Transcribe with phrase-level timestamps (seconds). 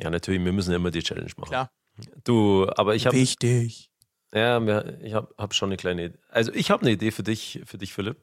[0.00, 1.50] Ja, natürlich, wir müssen immer die Challenge machen.
[1.50, 1.70] Klar.
[2.24, 3.90] Du, aber ich habe Wichtig.
[4.32, 6.18] ja, mir- ich habe hab schon eine kleine Idee.
[6.28, 8.16] Also ich habe eine Idee für dich, für dich, Philipp.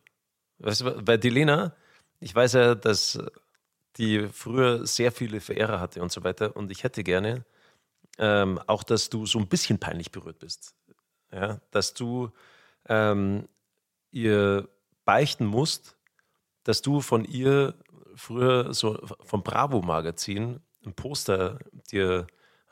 [0.60, 1.76] Weißt du, bei die Lena,
[2.22, 3.20] ich weiß ja, dass
[3.98, 6.56] die früher sehr viele Verehrer hatte und so weiter.
[6.56, 7.46] Und ich hätte gerne
[8.18, 10.74] ähm, auch, dass du so ein bisschen peinlich berührt bist.
[11.34, 12.32] Ja, dass du
[12.88, 13.50] ähm,
[14.12, 14.70] ihr
[15.04, 15.98] beichten musst,
[16.64, 17.76] dass du von ihr
[18.16, 21.60] früher so vom Bravo-Magazin ein Poster
[21.92, 22.28] dir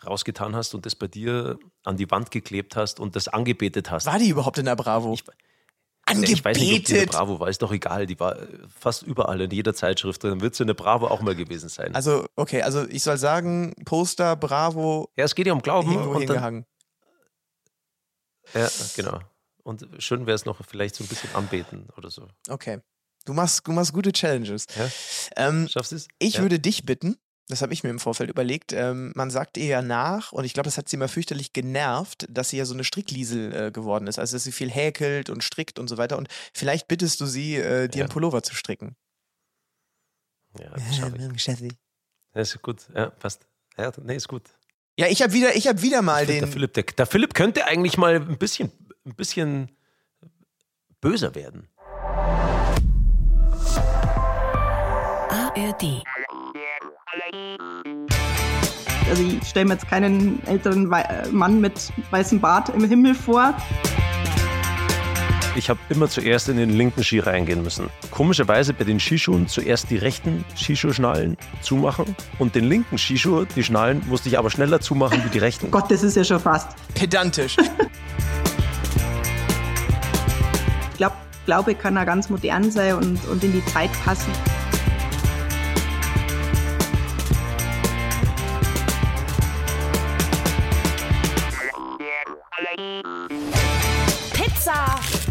[0.06, 4.06] rausgetan hast und das bei dir an die Wand geklebt hast und das angebetet hast.
[4.06, 5.14] War die überhaupt in der Bravo?
[5.14, 5.28] Ich- Ich
[6.10, 7.12] weiß nicht, ob die in der Angebetet.
[7.12, 8.06] Bravo war, ist doch egal.
[8.06, 10.42] Die war äh, fast überall in jeder Zeitschrift drin.
[10.42, 11.96] Wird sie in der Bravo auch mal gewesen sein.
[11.96, 15.96] Also, okay, also ich soll sagen, Poster, Bravo, ja, es geht ja um Glauben.
[15.96, 16.66] Und dann,
[18.54, 19.20] ja, genau.
[19.64, 22.28] Und schön wäre es noch vielleicht so ein bisschen anbeten oder so.
[22.50, 22.82] Okay.
[23.26, 24.68] Du machst, du machst gute Challenges.
[24.78, 24.90] Ja?
[25.38, 26.08] Ähm, Schaffst du es?
[26.20, 26.42] ich ja?
[26.42, 27.18] würde dich bitten,
[27.54, 30.54] das habe ich mir im Vorfeld überlegt, ähm, man sagt ihr ja nach, und ich
[30.54, 34.08] glaube, das hat sie immer fürchterlich genervt, dass sie ja so eine Strickliesel äh, geworden
[34.08, 34.20] ist.
[34.20, 36.18] Also, dass sie viel häkelt und strickt und so weiter.
[36.18, 38.04] Und vielleicht bittest du sie, äh, dir Ja.
[38.06, 38.96] einen Pullover zu stricken.
[40.60, 40.96] Ja, das
[41.42, 41.74] schaff ich.
[42.36, 42.82] Ja, ist gut.
[42.96, 43.46] Ja, passt.
[43.78, 44.44] Ja, nee, ist gut.
[44.98, 46.40] Ja, ich habe wieder, ich habe wieder mal den.
[46.40, 48.72] der, Philipp, der, der Philipp könnte eigentlich mal ein bisschen,
[49.06, 49.72] ein bisschen
[51.02, 51.68] böser werden.
[55.30, 56.04] ARD.
[59.10, 63.54] Also ich stelle mir jetzt keinen älteren äh, Mann mit weißem Bart im Himmel vor.
[65.56, 67.92] Ich habe immer zuerst in den linken Ski reingehen müssen.
[68.10, 74.02] Komischerweise bei den Skischuhen zuerst die rechten Skischuhschnallen zumachen und den linken Skischuh, die Schnallen,
[74.08, 75.70] musste ich aber schneller zumachen wie die rechten.
[75.70, 76.70] Gott, das ist ja schon fast.
[76.96, 77.58] Pedantisch.
[80.92, 84.32] Ich glaube, Glaube kann ja ganz modern sein und, und in die Zeit passen.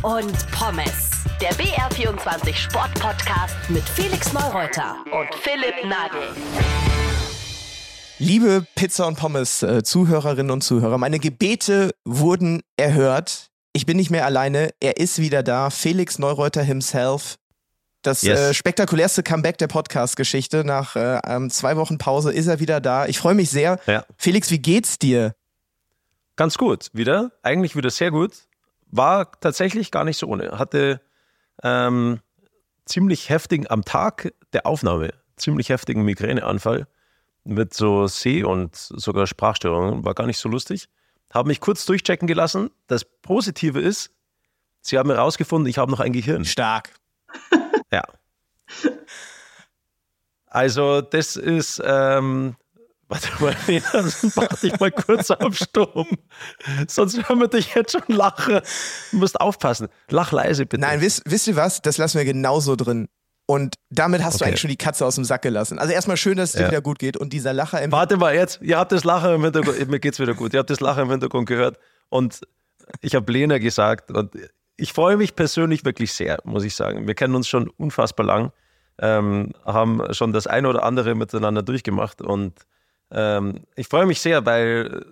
[0.02, 1.10] Und Pommes.
[1.40, 6.28] Der BR24 Sportpodcast mit Felix Neureuter und Philipp Nagel.
[8.18, 13.48] Liebe Pizza und Pommes äh, Zuhörerinnen und Zuhörer, meine Gebete wurden erhört.
[13.72, 14.70] Ich bin nicht mehr alleine.
[14.80, 15.70] Er ist wieder da.
[15.70, 17.36] Felix Neureuter himself.
[18.02, 18.38] Das Yes.
[18.38, 20.64] äh, spektakulärste Comeback der Podcast-Geschichte.
[20.64, 23.06] Nach äh, ähm, zwei Wochen Pause ist er wieder da.
[23.06, 23.78] Ich freue mich sehr.
[23.86, 24.04] Ja.
[24.18, 25.34] Felix, wie geht's dir?
[26.36, 27.30] Ganz gut, wieder.
[27.42, 28.32] Eigentlich wieder sehr gut.
[28.92, 30.58] War tatsächlich gar nicht so ohne.
[30.58, 31.00] Hatte
[31.62, 32.20] ähm,
[32.84, 36.86] ziemlich heftigen am Tag der Aufnahme, ziemlich heftigen Migräneanfall
[37.44, 40.04] mit so Seh- und sogar Sprachstörungen.
[40.04, 40.88] War gar nicht so lustig.
[41.32, 42.70] Habe mich kurz durchchecken gelassen.
[42.86, 44.12] Das Positive ist,
[44.82, 46.44] sie haben herausgefunden, ich habe noch ein Gehirn.
[46.44, 46.90] Stark.
[47.90, 48.02] Ja.
[50.46, 52.56] Also, das ist, ähm,
[53.12, 53.84] warte mal, Lena,
[54.36, 56.06] mach dich mal kurz auf Stumm.
[56.88, 58.60] Sonst hören wir dich jetzt schon lachen.
[59.10, 59.88] Du musst aufpassen.
[60.08, 60.80] Lach leise, bitte.
[60.80, 61.82] Nein, wisst, wisst ihr was?
[61.82, 63.08] Das lassen wir genauso drin.
[63.46, 64.50] Und damit hast du Okay.
[64.50, 65.78] eigentlich schon die Katze aus dem Sack gelassen.
[65.78, 66.68] Also erstmal schön, dass es dir Ja.
[66.70, 67.16] wieder gut geht.
[67.16, 68.60] Und dieser Lacher im Warte mal jetzt.
[68.62, 69.88] Ihr habt das Lachen im Hintergrund.
[69.88, 70.54] Mir geht's wieder gut.
[70.54, 71.78] Ihr habt das Lachen im Hintergrund gehört.
[72.08, 72.40] Und
[73.00, 74.10] ich habe Lena gesagt.
[74.10, 74.32] Und
[74.76, 77.06] ich freue mich persönlich wirklich sehr, muss ich sagen.
[77.06, 78.52] Wir kennen uns schon unfassbar lang.
[78.98, 82.22] Ähm, haben schon das eine oder andere miteinander durchgemacht.
[82.22, 82.54] Und
[83.12, 85.04] ähm, ich freue mich sehr, weil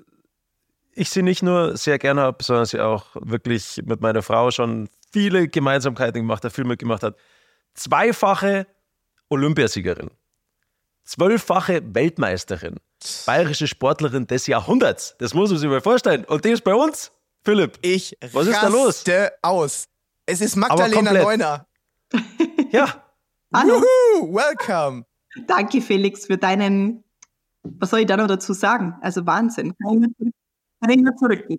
[0.92, 4.88] ich sie nicht nur sehr gerne habe, sondern sie auch wirklich mit meiner Frau schon
[5.12, 7.16] viele Gemeinsamkeiten gemacht hat, viel mitgemacht hat.
[7.74, 8.66] Zweifache
[9.28, 10.10] Olympiasiegerin,
[11.04, 12.76] zwölffache Weltmeisterin,
[13.26, 15.14] bayerische Sportlerin des Jahrhunderts.
[15.18, 16.24] Das muss man sich mal vorstellen.
[16.24, 17.12] Und die ist bei uns,
[17.44, 17.78] Philipp.
[17.82, 18.86] Ich Was ist da los?
[18.98, 19.86] raste aus.
[20.26, 21.12] Es ist Magdalena.
[21.12, 21.66] Neuner.
[22.72, 23.04] Ja,
[23.52, 23.82] Hallo,
[24.14, 25.04] Juhu, welcome.
[25.46, 27.02] danke Felix für deinen,
[27.62, 28.94] was soll ich da noch dazu sagen?
[29.00, 29.74] Also Wahnsinn.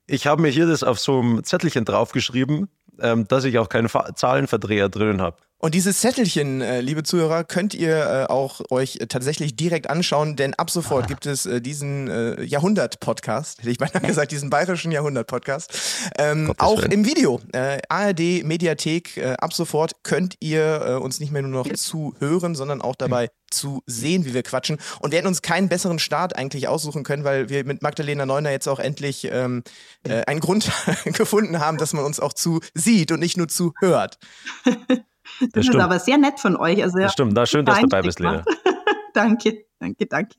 [0.07, 2.69] Ich habe mir hier das auf so einem Zettelchen draufgeschrieben,
[3.00, 5.38] ähm, dass ich auch keinen Fa Zahlenverdreher drinnen habe.
[5.61, 10.35] Und dieses Zettelchen, äh, liebe Zuhörer, könnt ihr äh, auch euch äh, tatsächlich direkt anschauen,
[10.35, 14.91] denn ab sofort gibt es äh, diesen äh, Jahrhundert-Podcast, hätte ich beinahe gesagt, diesen bayerischen
[14.91, 16.91] Jahrhundert-Podcast, ähm, auch Willen.
[16.91, 17.40] im Video.
[17.53, 22.55] Äh, ARD Mediathek, äh, ab sofort könnt ihr äh, uns nicht mehr nur noch zuhören,
[22.55, 24.79] sondern auch dabei zu sehen, wie wir quatschen.
[24.99, 28.49] Und wir hätten uns keinen besseren Start eigentlich aussuchen können, weil wir mit Magdalena Neuner
[28.49, 29.63] jetzt auch endlich ähm,
[30.08, 30.72] äh, einen Grund
[31.05, 34.17] gefunden haben, dass man uns auch zu sieht und nicht nur zuhört.
[35.53, 35.84] Das ist stimmt.
[35.84, 36.82] aber sehr nett von euch.
[36.84, 37.34] Also, Das stimmt.
[37.34, 38.43] Na, schön, dass du dabei bist, Lena.
[39.14, 40.35] danke, danke, danke.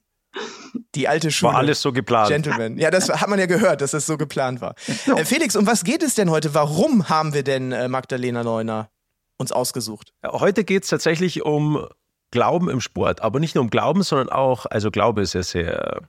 [0.95, 1.53] Die alte Schule.
[1.53, 2.29] War alles so geplant.
[2.29, 2.79] Gentleman.
[2.79, 4.75] Ja, das hat man ja gehört, dass das so geplant war.
[5.17, 6.55] Äh, Felix, um was geht es denn heute?
[6.55, 8.91] Warum haben wir denn äh, Magdalena Neuner
[9.37, 10.15] uns ausgesucht?
[10.25, 11.87] Heute geht es tatsächlich um
[12.31, 16.01] Glauben im Sport, aber nicht nur um Glauben, sondern auch, also Glaube ist ja sehr,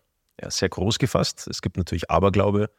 [0.41, 1.47] ja, sehr groß gefasst.
[1.47, 2.69] Es gibt natürlich Aberglaube.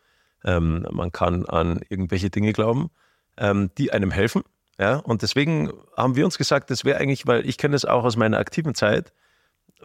[0.45, 2.91] Ähm, man kann an irgendwelche Dinge glauben,
[3.37, 4.43] ähm, die einem helfen.
[4.79, 4.97] Ja?
[4.97, 8.17] Und deswegen haben wir uns gesagt, das wäre eigentlich, weil ich kenne es auch aus
[8.17, 9.13] meiner aktiven Zeit,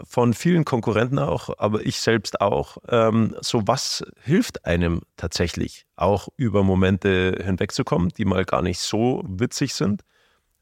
[0.04, 6.30] von vielen Konkurrenten auch, aber ich selbst auch, ähm, so was hilft einem tatsächlich, auch
[6.38, 10.04] über Momente hinwegzukommen, die mal gar nicht so witzig sind.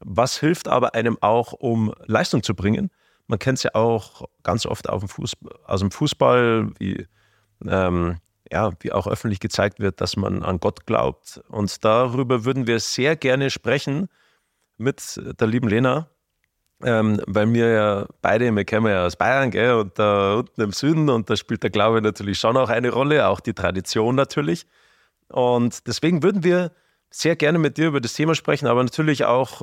[0.00, 2.90] Was hilft aber einem auch, um Leistung zu bringen?
[3.26, 7.06] Man kennt es ja auch ganz oft auf dem Fußball, aus dem Fußball, wie,
[7.66, 8.18] ähm,
[8.50, 11.40] ja, wie auch öffentlich gezeigt wird, dass man an Gott glaubt.
[11.48, 14.08] Und darüber würden wir sehr gerne sprechen
[14.76, 16.08] mit der lieben Lena,
[16.82, 20.72] ähm, weil wir ja beide, wir kommen ja aus Bayern, gell, und da unten im
[20.72, 24.66] Süden, und da spielt der Glaube natürlich schon auch eine Rolle, auch die Tradition natürlich.
[25.28, 26.72] Und deswegen würden wir
[27.10, 29.62] sehr gerne mit dir über das Thema sprechen, aber natürlich auch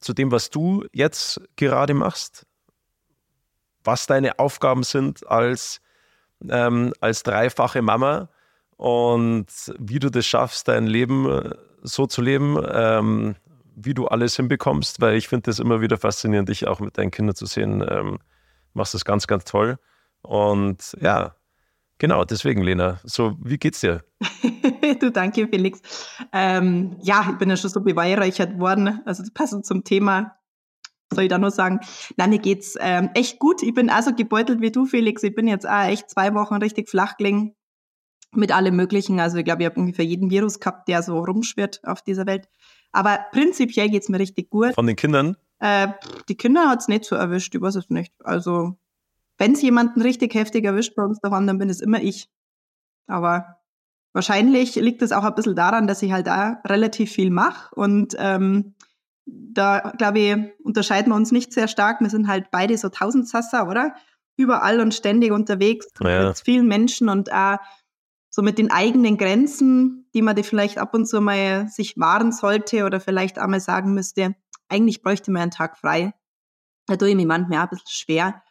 [0.00, 2.46] zu dem, was du jetzt gerade machst,
[3.82, 5.80] was deine Aufgaben sind als,
[6.48, 8.28] ähm, als dreifache Mama
[8.76, 9.46] und
[9.78, 11.50] wie du das schaffst, dein Leben äh,
[11.82, 13.36] so zu leben, ähm,
[13.76, 17.10] wie du alles hinbekommst, weil ich finde das immer wieder faszinierend, dich auch mit deinen
[17.10, 17.84] Kindern zu sehen.
[17.88, 18.18] Ähm,
[18.72, 19.78] machst das ganz, ganz toll.
[20.22, 21.34] Und ja,
[21.98, 24.04] genau, deswegen, Lena, so, wie geht's dir?
[25.00, 25.80] du, danke, Felix.
[26.32, 30.36] Ähm, ja, ich bin ja schon so beweihräuchert worden, also passend zum Thema
[31.14, 31.80] soll ich da nur sagen,
[32.16, 33.62] nein, mir geht's ähm, echt gut.
[33.62, 35.22] Ich bin also gebeutelt wie du, Felix.
[35.22, 37.54] Ich bin jetzt auch echt zwei Wochen richtig flach gelegen
[38.32, 39.20] mit allem Möglichen.
[39.20, 42.48] Also ich glaube, ich habe ungefähr jeden Virus gehabt, der so rumschwirrt auf dieser Welt.
[42.92, 44.74] Aber prinzipiell geht's mir richtig gut.
[44.74, 45.36] Von den Kindern?
[45.58, 45.88] Äh,
[46.28, 48.12] die Kinder hat's nicht so erwischt, ich weiß es nicht.
[48.22, 48.76] Also,
[49.38, 52.28] wenn's jemanden richtig heftig erwischt bei uns daheim, dann bin es immer ich.
[53.06, 53.58] Aber
[54.12, 58.14] wahrscheinlich liegt es auch ein bisschen daran, dass ich halt da relativ viel mache und
[58.18, 58.74] ähm,
[59.26, 62.00] da, glaube ich, unterscheiden wir uns nicht sehr stark.
[62.00, 63.94] Wir sind halt beide so Tausendsasser, oder?
[64.36, 66.28] Überall und ständig unterwegs ja.
[66.28, 67.58] mit vielen Menschen und auch
[68.30, 72.32] so mit den eigenen Grenzen, die man die vielleicht ab und zu mal sich wahren
[72.32, 74.34] sollte oder vielleicht einmal sagen müsste,
[74.68, 76.14] eigentlich bräuchte man einen Tag frei.
[76.86, 78.42] Da tue ich mir manchmal auch ein bisschen schwer.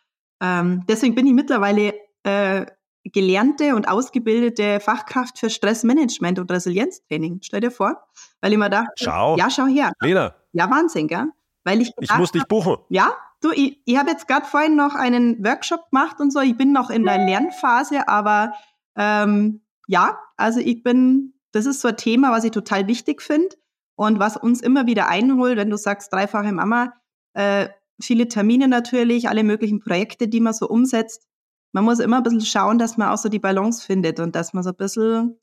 [0.41, 1.93] Ähm, deswegen bin ich mittlerweile
[2.23, 2.65] äh,
[3.03, 7.39] gelernte und ausgebildete Fachkraft für Stressmanagement und Resilienztraining.
[7.41, 8.07] Stell dir vor,
[8.39, 9.35] weil ich mir dachte, schau.
[9.37, 9.91] ja, schau her.
[10.01, 10.33] Lena.
[10.53, 11.27] Ja, Wahnsinn, gell?
[11.63, 12.77] Weil ich, ich muss dich buchen.
[12.89, 16.39] Ja, du, ich, ich habe jetzt gerade vorhin noch einen Workshop gemacht und so.
[16.39, 18.53] Ich bin noch in der Lernphase, aber
[18.95, 23.55] ähm, ja, also ich bin, das ist so ein Thema, was ich total wichtig finde
[23.95, 26.93] und was uns immer wieder einholt, wenn du sagst, dreifache Mama,
[27.33, 27.69] äh,
[28.01, 31.27] viele Termine natürlich, alle möglichen Projekte, die man so umsetzt.
[31.71, 34.53] Man muss immer ein bisschen schauen, dass man auch so die Balance findet und dass
[34.53, 35.39] man so ein bisschen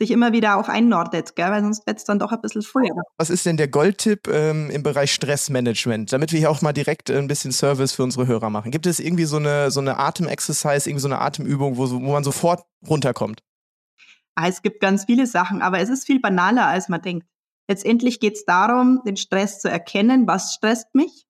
[0.00, 1.50] sich immer wieder auch einnordet, gell?
[1.50, 2.88] weil sonst wird es dann doch ein bisschen voll.
[3.18, 7.10] Was ist denn der Goldtipp ähm, im Bereich Stressmanagement, damit wir hier auch mal direkt
[7.10, 8.70] ein bisschen Service für unsere Hörer machen?
[8.70, 12.24] Gibt es irgendwie so eine, so eine Atem-Exercise, irgendwie so eine Atemübung, wo, wo man
[12.24, 13.42] sofort runterkommt?
[14.36, 17.26] Ah, es gibt ganz viele Sachen, aber es ist viel banaler, als man denkt.
[17.68, 21.26] Letztendlich geht es darum, den Stress zu erkennen, was stresst mich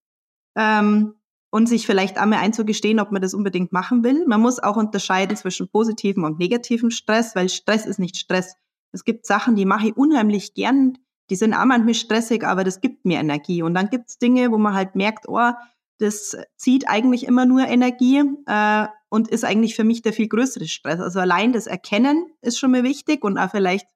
[0.56, 1.14] ähm,
[1.50, 4.26] und sich vielleicht einmal einzugestehen, ob man das unbedingt machen will.
[4.28, 8.54] Man muss auch unterscheiden zwischen positivem und negativem Stress, weil Stress ist nicht Stress.
[8.92, 10.98] Es gibt Sachen, die mache ich unheimlich gern,
[11.30, 13.62] die sind auch manchmal stressig, aber das gibt mir Energie.
[13.62, 15.52] Und dann gibt es Dinge, wo man halt merkt, oh,
[15.98, 20.66] das zieht eigentlich immer nur Energie äh, und ist eigentlich für mich der viel größere
[20.66, 20.98] Stress.
[20.98, 23.86] Also allein das Erkennen ist schon mal wichtig und auch vielleicht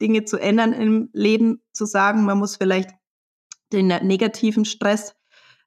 [0.00, 2.90] Dinge zu ändern im Leben, zu sagen, man muss vielleicht
[3.72, 5.14] den negativen Stress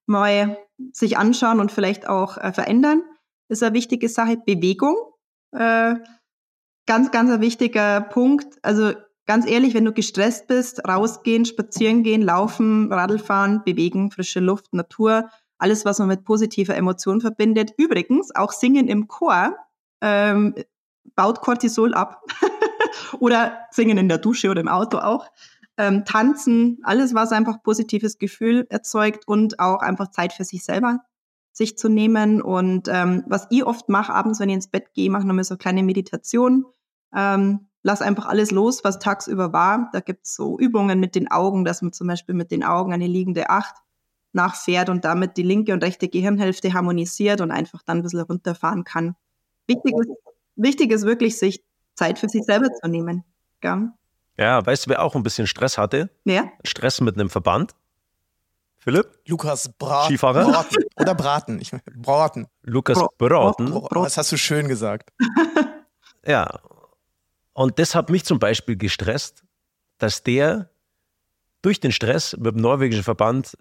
[0.05, 0.57] mal
[0.91, 3.03] sich anschauen und vielleicht auch äh, verändern,
[3.47, 4.37] ist eine wichtige Sache.
[4.37, 4.95] Bewegung,
[5.51, 5.95] äh,
[6.85, 8.57] ganz, ganz ein wichtiger Punkt.
[8.61, 8.93] Also
[9.25, 14.73] ganz ehrlich, wenn du gestresst bist, rausgehen, spazieren gehen, laufen, Radl fahren, bewegen, frische Luft,
[14.73, 17.71] Natur, alles, was man mit positiver Emotion verbindet.
[17.77, 19.55] Übrigens, auch Singen im Chor
[20.01, 20.53] ähm,
[21.15, 22.23] baut Cortisol ab.
[23.19, 25.27] oder Singen in der Dusche oder im Auto auch.
[25.77, 30.99] Ähm, tanzen, alles, was einfach positives Gefühl erzeugt und auch einfach Zeit für sich selber
[31.55, 32.41] sich zu nehmen.
[32.41, 35.53] Und ähm, was ich oft mache, abends, wenn ich ins Bett gehe, mache nochmal so
[35.53, 36.65] eine kleine Meditation.
[37.15, 39.89] Ähm, lass einfach alles los, was tagsüber war.
[39.93, 43.07] Da gibt's so Übungen mit den Augen, dass man zum Beispiel mit den Augen eine
[43.07, 43.75] liegende Acht
[44.33, 48.83] nachfährt und damit die linke und rechte Gehirnhälfte harmonisiert und einfach dann ein bisschen runterfahren
[48.83, 49.15] kann.
[49.65, 50.09] Wichtig ist,
[50.57, 51.63] wichtig ist wirklich, sich
[51.95, 53.23] Zeit für sich selber zu nehmen.
[53.63, 53.93] Ja,
[54.37, 56.09] ja weißt du, wer auch ein bisschen Stress hatte?
[56.25, 56.51] Ja.
[56.65, 57.75] Stress mit einem Verband.
[58.85, 59.07] Philipp?
[59.25, 60.45] Lukas Bra Skifahrer?
[60.45, 60.83] Braten.
[60.95, 61.59] Oder Braten.
[61.59, 62.45] Ich, Braten.
[62.61, 63.81] Lukas Braten.
[63.91, 65.11] Das hast du schön gesagt.
[66.25, 66.59] ja.
[67.53, 69.43] Und das hat mich zum Beispiel gestresst,
[69.97, 70.69] dass der
[71.63, 73.57] durch den Stress mit dem norwegischen Verband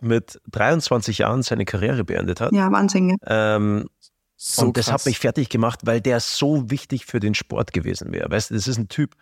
[0.00, 2.52] mit 23 Jahren seine Karriere beendet hat.
[2.52, 3.16] Ja, Wahnsinn.
[3.26, 3.88] Ähm,
[4.36, 5.00] So und das krass.
[5.00, 8.30] hat mich fertig gemacht, weil der so wichtig für den Sport gewesen wäre.
[8.30, 9.16] Weißt du, das ist ein Typ,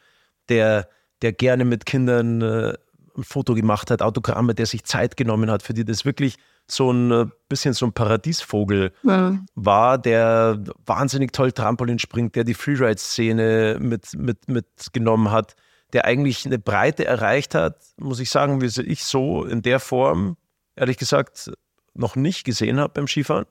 [0.50, 0.90] der,
[1.22, 2.75] der gerne mit Kindern äh,
[3.16, 6.37] ein Foto gemacht hat, Autogramme, der sich Zeit genommen hat, für die das wirklich
[6.68, 9.38] so ein äh, bisschen so ein Paradiesvogel ja.
[9.54, 15.54] war, der wahnsinnig toll Trampolin springt, der die Freeride-Szene mit, mit, mitgenommen hat,
[15.92, 20.37] der eigentlich eine Breite erreicht hat, muss ich sagen, wie ich so in der Form,
[20.75, 21.52] ehrlich gesagt,
[21.94, 23.46] noch nicht gesehen habe beim Skifahren.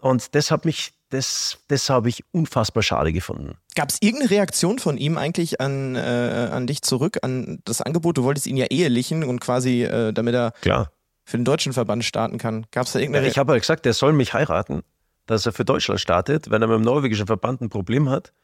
[0.00, 3.58] Und das hat mich, das, das habe ich unfassbar schade gefunden.
[3.80, 8.18] Gab es irgendeine Reaktion von ihm eigentlich an, äh, an dich zurück, an das Angebot?
[8.18, 10.92] Du wolltest ihn ja ehelichen und quasi, äh, damit er Klar.
[11.24, 12.66] für den deutschen Verband starten kann.
[12.72, 14.82] Gab es da irgendeine ja, Ich habe halt gesagt, er soll mich heiraten,
[15.24, 18.34] dass er für Deutschland startet, wenn er mit dem norwegischen Verband ein Problem hat.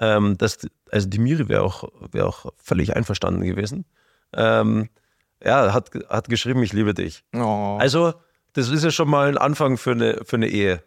[0.00, 0.58] Ähm, das,
[0.90, 3.86] also die Miri wäre auch, wär auch völlig einverstanden gewesen.
[4.34, 4.90] Ähm,
[5.42, 7.24] ja, hat, hat geschrieben, ich liebe dich.
[7.34, 7.78] Oh.
[7.80, 8.12] Also,
[8.52, 10.82] das ist ja schon mal ein Anfang für eine, für eine Ehe.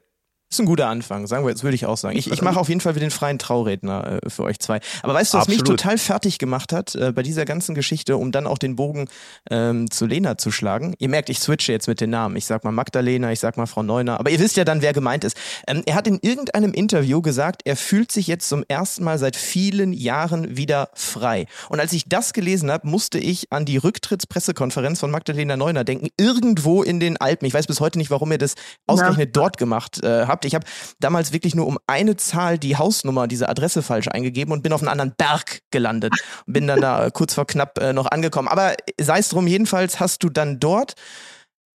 [0.50, 2.18] Ist ein guter Anfang, sagen wir, jetzt würde ich auch sagen.
[2.18, 4.80] Ich, ich mache auf jeden Fall wieder den freien Trauredner äh, für euch zwei.
[5.04, 5.68] Aber weißt du, was Absolut.
[5.68, 9.10] mich total fertig gemacht hat äh, bei dieser ganzen Geschichte, um dann auch den Bogen
[9.52, 10.96] ähm, zu Lena zu schlagen?
[11.00, 12.38] Ihr merkt, ich switche jetzt mit den Namen.
[12.38, 14.22] Ich sag mal Magdalena, ich sag mal Frau Neuner.
[14.22, 15.36] Aber ihr wisst ja dann, wer gemeint ist.
[15.68, 19.36] Ähm, er hat in irgendeinem Interview gesagt, er fühlt sich jetzt zum ersten Mal seit
[19.36, 21.48] vielen Jahren wieder frei.
[21.68, 26.08] Und als ich das gelesen habe, musste ich an die Rücktrittspressekonferenz von Magdalena Neuner denken.
[26.18, 27.46] Irgendwo in den Alpen.
[27.46, 29.42] Ich weiß bis heute nicht, warum er das ausgerechnet ja.
[29.42, 30.37] dort gemacht äh, habt.
[30.46, 30.66] Ich habe
[31.00, 34.82] damals wirklich nur um eine Zahl die Hausnummer, diese Adresse falsch eingegeben und bin auf
[34.82, 36.14] einen anderen Berg gelandet.
[36.46, 38.48] Bin dann da kurz vor knapp äh, noch angekommen.
[38.48, 40.96] Aber sei es drum, jedenfalls hast du dann dort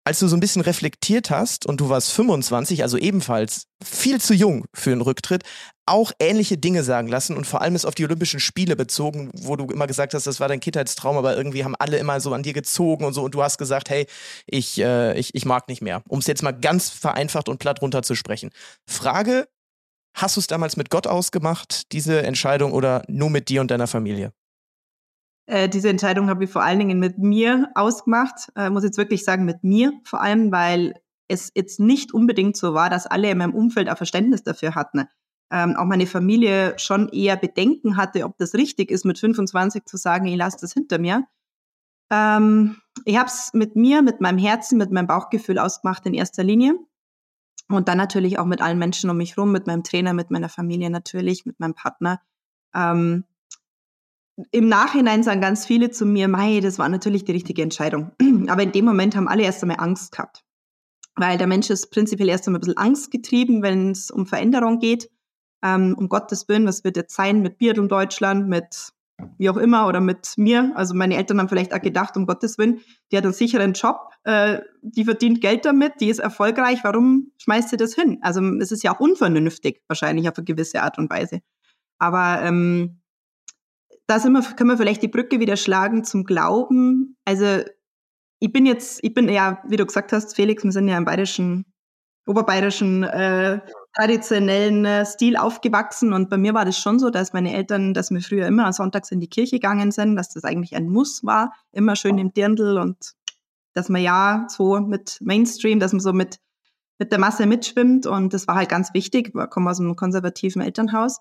[0.04, 4.34] als du so ein bisschen reflektiert hast und du warst 25, also ebenfalls viel zu
[4.34, 5.44] jung für einen Rücktritt,
[5.92, 9.56] auch ähnliche Dinge sagen lassen und vor allem ist auf die Olympischen Spiele bezogen, wo
[9.56, 12.42] du immer gesagt hast, das war dein Kindheitstraum, aber irgendwie haben alle immer so an
[12.42, 14.06] dir gezogen und so und du hast gesagt, hey,
[14.46, 16.02] ich, äh, ich, ich mag nicht mehr.
[16.08, 18.50] Um es jetzt mal ganz vereinfacht und platt runterzusprechen.
[18.88, 19.46] Frage,
[20.14, 23.86] hast du es damals mit Gott ausgemacht, diese Entscheidung, oder nur mit dir und deiner
[23.86, 24.32] Familie?
[25.46, 29.24] Äh, diese Entscheidung habe ich vor allen Dingen mit mir ausgemacht, äh, muss jetzt wirklich
[29.24, 30.94] sagen mit mir vor allem, weil
[31.28, 35.06] es jetzt nicht unbedingt so war, dass alle in meinem Umfeld ein Verständnis dafür hatten.
[35.52, 39.98] Ähm, auch meine Familie schon eher Bedenken hatte, ob das richtig ist, mit 25 zu
[39.98, 41.26] sagen, ich lasse das hinter mir.
[42.10, 46.42] Ähm, ich habe es mit mir, mit meinem Herzen, mit meinem Bauchgefühl ausgemacht in erster
[46.42, 46.74] Linie.
[47.68, 50.48] Und dann natürlich auch mit allen Menschen um mich herum, mit meinem Trainer, mit meiner
[50.48, 52.20] Familie natürlich, mit meinem Partner.
[52.74, 53.24] Ähm,
[54.50, 58.12] im Nachhinein sagen ganz viele zu mir, Mai, das war natürlich die richtige Entscheidung.
[58.48, 60.44] Aber in dem Moment haben alle erst einmal Angst gehabt.
[61.14, 65.10] Weil der Mensch ist prinzipiell erst einmal ein bisschen angstgetrieben, wenn es um Veränderung geht.
[65.64, 68.92] Ähm, um Gottes Willen, was wird jetzt sein mit Biathlon Deutschland, mit
[69.38, 70.72] wie auch immer oder mit mir.
[70.74, 74.10] Also meine Eltern haben vielleicht auch gedacht, um Gottes Willen, die hat einen sicheren Job,
[74.24, 78.18] äh, die verdient Geld damit, die ist erfolgreich, warum schmeißt sie das hin?
[78.22, 81.40] Also es ist ja auch unvernünftig, wahrscheinlich auf eine gewisse Art und Weise.
[81.98, 83.00] Aber ähm,
[84.06, 87.16] da sind wir, können wir vielleicht die Brücke wieder schlagen zum Glauben.
[87.24, 87.62] Also
[88.40, 91.04] ich bin jetzt, ich bin ja, wie du gesagt hast, Felix, wir sind ja im
[91.04, 91.64] bayerischen,
[92.26, 93.60] oberbayerischen äh,
[93.94, 98.10] traditionellen äh, Stil aufgewachsen und bei mir war das schon so, dass meine Eltern, dass
[98.10, 101.52] wir früher immer sonntags in die Kirche gegangen sind, dass das eigentlich ein Muss war,
[101.72, 103.14] immer schön im Dirndl und
[103.74, 106.38] dass man ja so mit Mainstream, dass man so mit,
[106.98, 109.34] mit der Masse mitschwimmt und das war halt ganz wichtig.
[109.34, 111.20] Ich komme aus einem konservativen Elternhaus.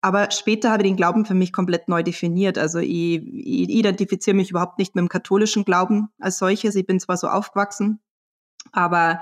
[0.00, 2.56] Aber später habe ich den Glauben für mich komplett neu definiert.
[2.56, 6.76] Also ich, ich identifiziere mich überhaupt nicht mit dem katholischen Glauben als solches.
[6.76, 8.00] Ich bin zwar so aufgewachsen,
[8.70, 9.20] aber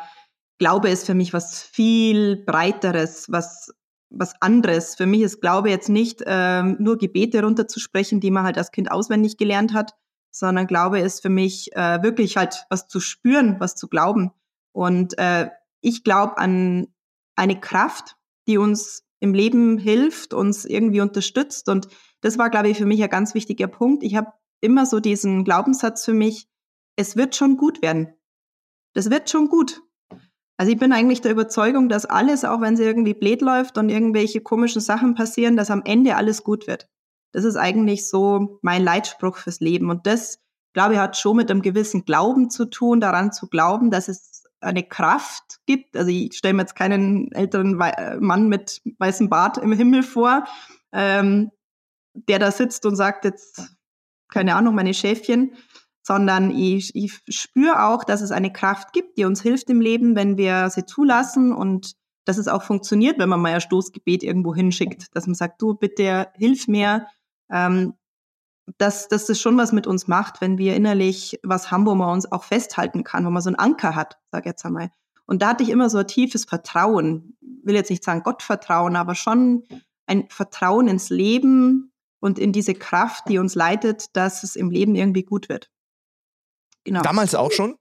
[0.58, 3.70] Glaube ist für mich was viel breiteres, was
[4.10, 4.94] was anderes.
[4.94, 8.90] Für mich ist Glaube jetzt nicht ähm, nur Gebete runterzusprechen, die man halt als Kind
[8.90, 9.94] auswendig gelernt hat,
[10.30, 14.30] sondern Glaube ist für mich äh, wirklich halt was zu spüren, was zu glauben.
[14.72, 16.88] Und äh, ich glaube an
[17.36, 21.68] eine Kraft, die uns im Leben hilft, uns irgendwie unterstützt.
[21.68, 21.88] Und
[22.20, 24.02] das war, glaube ich, für mich ein ganz wichtiger Punkt.
[24.02, 26.48] Ich habe immer so diesen Glaubenssatz für mich,
[26.96, 28.14] es wird schon gut werden.
[28.94, 29.82] Das wird schon gut.
[30.58, 33.90] Also ich bin eigentlich der Überzeugung, dass alles, auch wenn es irgendwie blöd läuft und
[33.90, 36.88] irgendwelche komischen Sachen passieren, dass am Ende alles gut wird.
[37.32, 39.90] Das ist eigentlich so mein Leitspruch fürs Leben.
[39.90, 40.38] Und das,
[40.72, 44.44] glaube ich, hat schon mit einem gewissen Glauben zu tun, daran zu glauben, dass es
[44.60, 45.96] eine Kraft gibt.
[45.96, 50.44] Also ich stelle mir jetzt keinen älteren äh, Mann mit weißem Bart im Himmel vor,
[50.92, 51.50] ähm,
[52.14, 53.76] der da sitzt und sagt jetzt,
[54.28, 55.54] keine Ahnung, meine Schäfchen,
[56.06, 60.14] sondern ich, ich spüre auch, dass es eine Kraft gibt, die uns hilft im Leben,
[60.14, 61.94] wenn wir sie zulassen und
[62.24, 65.74] dass es auch funktioniert, wenn man mal ein Stoßgebet irgendwo hinschickt, dass man sagt, du
[65.74, 67.08] bitte hilf mir,
[67.50, 67.94] ähm,
[68.78, 72.10] dass, dass das schon was mit uns macht, wenn wir innerlich was haben, wo man
[72.10, 74.90] uns auch festhalten kann, wo man so einen Anker hat, sag jetzt einmal.
[75.26, 77.36] Und da hatte ich immer so ein tiefes Vertrauen.
[77.64, 79.64] Will jetzt nicht sagen Gottvertrauen, aber schon
[80.06, 84.94] ein Vertrauen ins Leben und in diese Kraft, die uns leitet, dass es im Leben
[84.94, 85.68] irgendwie gut wird.
[86.86, 87.02] Genau.
[87.02, 87.76] Damals auch schon?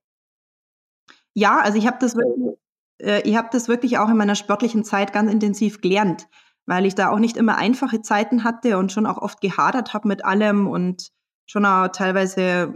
[1.36, 2.58] Ja, also ich habe das wirklich,
[3.00, 6.28] äh, ich habe das wirklich auch in meiner sportlichen Zeit ganz intensiv gelernt,
[6.66, 10.08] weil ich da auch nicht immer einfache Zeiten hatte und schon auch oft gehadert habe
[10.08, 11.10] mit allem und
[11.46, 12.74] schon auch teilweise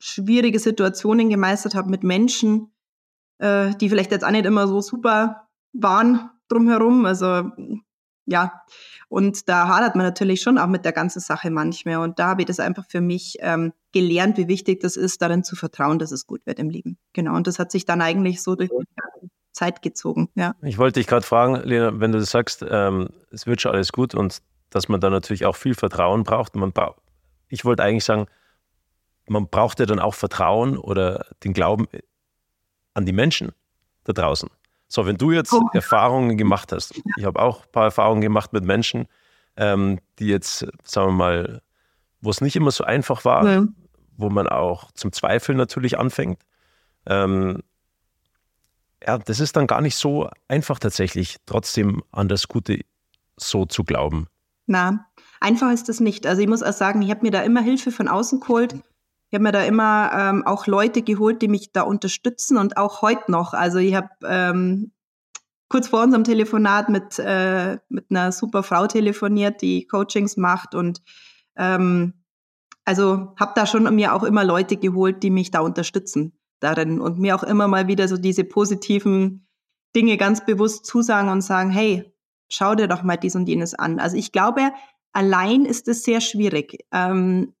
[0.00, 2.74] schwierige Situationen gemeistert habe mit Menschen,
[3.38, 7.06] äh, die vielleicht jetzt auch nicht immer so super waren drumherum.
[7.06, 7.52] Also
[8.26, 8.62] ja,
[9.08, 11.98] und da hadert man natürlich schon auch mit der ganzen Sache manchmal.
[11.98, 15.44] Und da habe ich das einfach für mich ähm, gelernt, wie wichtig das ist, darin
[15.44, 16.98] zu vertrauen, dass es gut wird im Leben.
[17.12, 17.34] Genau.
[17.34, 20.28] Und das hat sich dann eigentlich so durch die Zeit gezogen.
[20.34, 20.54] Ja.
[20.62, 24.14] Ich wollte dich gerade fragen, Lena, wenn du sagst, ähm, es wird schon alles gut
[24.14, 26.56] und dass man da natürlich auch viel Vertrauen braucht.
[26.56, 27.00] Man braucht
[27.48, 28.26] ich wollte eigentlich sagen,
[29.28, 31.86] man braucht ja dann auch Vertrauen oder den Glauben
[32.94, 33.52] an die Menschen
[34.04, 34.48] da draußen.
[34.88, 35.68] So, wenn du jetzt oh.
[35.72, 39.06] Erfahrungen gemacht hast, ich habe auch ein paar Erfahrungen gemacht mit Menschen,
[39.56, 41.62] ähm, die jetzt, sagen wir mal,
[42.20, 43.66] wo es nicht immer so einfach war, ja.
[44.16, 46.40] wo man auch zum Zweifeln natürlich anfängt.
[47.06, 47.62] Ähm,
[49.04, 52.80] ja, das ist dann gar nicht so einfach tatsächlich, trotzdem an das Gute
[53.36, 54.28] so zu glauben.
[54.66, 55.06] Na,
[55.40, 56.26] einfach ist das nicht.
[56.26, 58.74] Also ich muss auch sagen, ich habe mir da immer Hilfe von außen geholt.
[59.36, 63.30] Habe mir da immer ähm, auch Leute geholt, die mich da unterstützen und auch heute
[63.30, 63.52] noch.
[63.52, 64.92] Also ich habe ähm,
[65.68, 71.02] kurz vor unserem Telefonat mit, äh, mit einer super Frau telefoniert, die Coachings macht und
[71.54, 72.14] ähm,
[72.86, 77.18] also habe da schon mir auch immer Leute geholt, die mich da unterstützen darin und
[77.18, 79.46] mir auch immer mal wieder so diese positiven
[79.94, 82.10] Dinge ganz bewusst zusagen und sagen, hey,
[82.48, 83.98] schau dir doch mal dies und jenes an.
[83.98, 84.72] Also ich glaube,
[85.12, 87.52] allein ist es sehr schwierig, ähm,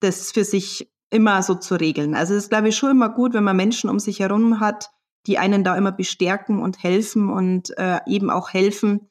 [0.00, 2.14] das für sich immer so zu regeln.
[2.14, 4.90] Also es ist, glaube ich, schon immer gut, wenn man Menschen um sich herum hat,
[5.26, 9.08] die einen da immer bestärken und helfen und äh, eben auch helfen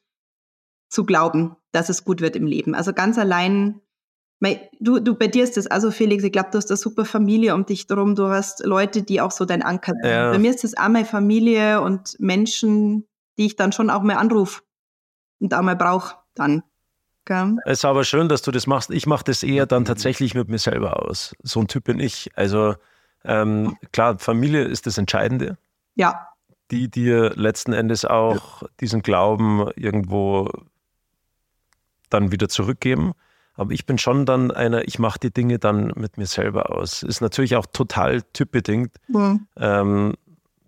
[0.88, 2.74] zu glauben, dass es gut wird im Leben.
[2.74, 3.80] Also ganz allein,
[4.80, 7.54] du, du bei dir ist das also Felix, ich glaube, du hast eine super Familie
[7.54, 10.10] um dich drum, du hast Leute, die auch so dein Anker sind.
[10.10, 10.30] Ja.
[10.30, 14.16] Bei mir ist das auch meine Familie und Menschen, die ich dann schon auch mal
[14.16, 14.62] anrufe
[15.40, 16.62] und auch mal brauche dann.
[17.26, 17.56] Okay.
[17.64, 18.90] Es ist aber schön, dass du das machst.
[18.90, 21.34] Ich mache das eher dann tatsächlich mit mir selber aus.
[21.42, 22.30] So ein Typ bin ich.
[22.36, 22.74] Also
[23.24, 25.56] ähm, klar, Familie ist das Entscheidende.
[25.94, 26.28] Ja.
[26.70, 28.68] Die dir letzten Endes auch ja.
[28.80, 30.50] diesen Glauben irgendwo
[32.10, 33.12] dann wieder zurückgeben.
[33.54, 37.02] Aber ich bin schon dann einer, ich mache die Dinge dann mit mir selber aus.
[37.02, 38.96] Ist natürlich auch total typbedingt.
[39.08, 39.46] Mhm.
[39.56, 40.14] Ähm,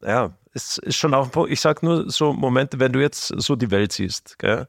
[0.03, 3.71] ja, es ist schon auch, ich sage nur so Momente, wenn du jetzt so die
[3.71, 4.69] Welt siehst, gell,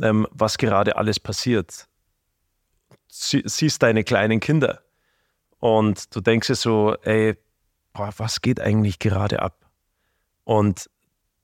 [0.00, 1.86] ähm, was gerade alles passiert.
[3.08, 4.82] Sie, siehst deine kleinen Kinder
[5.58, 7.36] und du denkst dir so, ey,
[7.92, 9.66] boah, was geht eigentlich gerade ab?
[10.44, 10.88] Und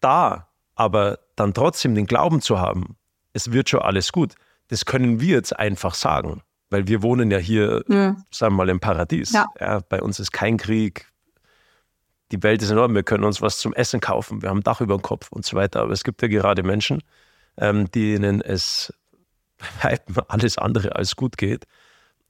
[0.00, 2.96] da aber dann trotzdem den Glauben zu haben,
[3.32, 4.34] es wird schon alles gut,
[4.68, 8.16] das können wir jetzt einfach sagen, weil wir wohnen ja hier, ja.
[8.30, 9.32] sagen wir mal, im Paradies.
[9.32, 9.46] Ja.
[9.60, 9.80] ja.
[9.88, 11.06] bei uns ist kein Krieg,
[12.30, 14.80] die Welt ist enorm, wir können uns was zum Essen kaufen, wir haben ein Dach
[14.80, 15.80] über dem Kopf und so weiter.
[15.80, 17.02] Aber es gibt ja gerade Menschen,
[17.58, 18.92] ähm, denen es
[20.28, 21.66] alles andere als gut geht.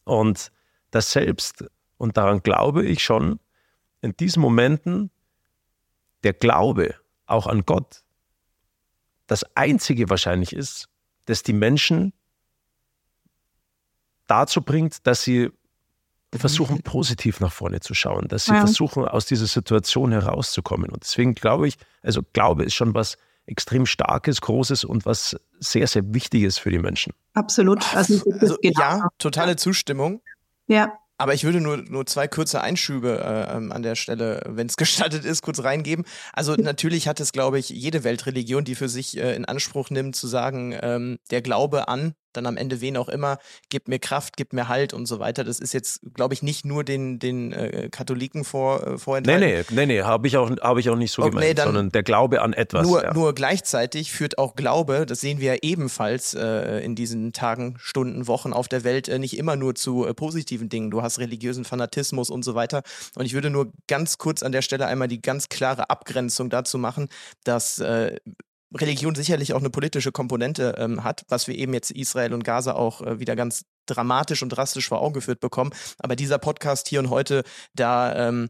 [0.05, 0.51] Und
[0.91, 1.65] das selbst,
[1.99, 3.41] und daran glaube ich schon,
[4.01, 5.11] in diesen Momenten
[6.25, 6.95] der Glaube
[7.27, 8.03] auch an Gott
[9.27, 10.89] das Einzige wahrscheinlich ist,
[11.27, 12.15] das die Menschen
[14.27, 15.51] dazu bringt, dass sie
[16.35, 18.61] versuchen, positiv nach vorne zu schauen, dass sie ja.
[18.61, 20.91] versuchen, aus dieser Situation herauszukommen.
[20.91, 25.87] Und deswegen glaube ich, also Glaube ist schon was extrem Starkes, Großes und was sehr,
[25.87, 27.13] sehr Wichtiges für die Menschen.
[27.35, 27.95] Absolut.
[27.95, 30.23] Also, also ja, totale Zustimmung.
[30.67, 30.93] Ja.
[31.21, 34.77] Aber ich würde nur, nur zwei kurze Einschübe äh, ähm, an der Stelle, wenn es
[34.77, 36.05] gestattet ist, kurz reingeben.
[36.33, 40.15] Also natürlich hat es, glaube ich, jede Weltreligion, die für sich äh, in Anspruch nimmt,
[40.15, 44.37] zu sagen, ähm, der Glaube an dann am Ende wen auch immer, gibt mir Kraft,
[44.37, 45.45] gibt mir Halt und so weiter.
[45.45, 49.45] Das ist jetzt, glaube ich, nicht nur den, den äh, Katholiken vor, äh, vorenthalten.
[49.45, 51.63] Nee, nee, nee, nee habe ich, auch, hab ich auch nicht so okay, gemeint, nee,
[51.63, 52.87] sondern der Glaube an etwas.
[52.87, 53.15] Nur, ja.
[53.15, 58.27] nur gleichzeitig führt auch Glaube, das sehen wir ja ebenfalls äh, in diesen Tagen, Stunden,
[58.27, 60.91] Wochen auf der Welt, äh, nicht immer nur zu äh, positiven Dingen.
[60.91, 62.83] Du hast religiösen Fanatismus und so weiter.
[63.17, 66.79] Und ich würde nur ganz kurz an der Stelle einmal die ganz klare Abgrenzung dazu
[66.79, 67.09] machen,
[67.45, 68.17] dass äh,
[68.75, 72.75] Religion sicherlich auch eine politische Komponente ähm, hat, was wir eben jetzt Israel und Gaza
[72.75, 75.71] auch äh, wieder ganz dramatisch und drastisch vor Augen geführt bekommen.
[75.99, 77.43] Aber dieser Podcast hier und heute
[77.75, 78.49] da ähm,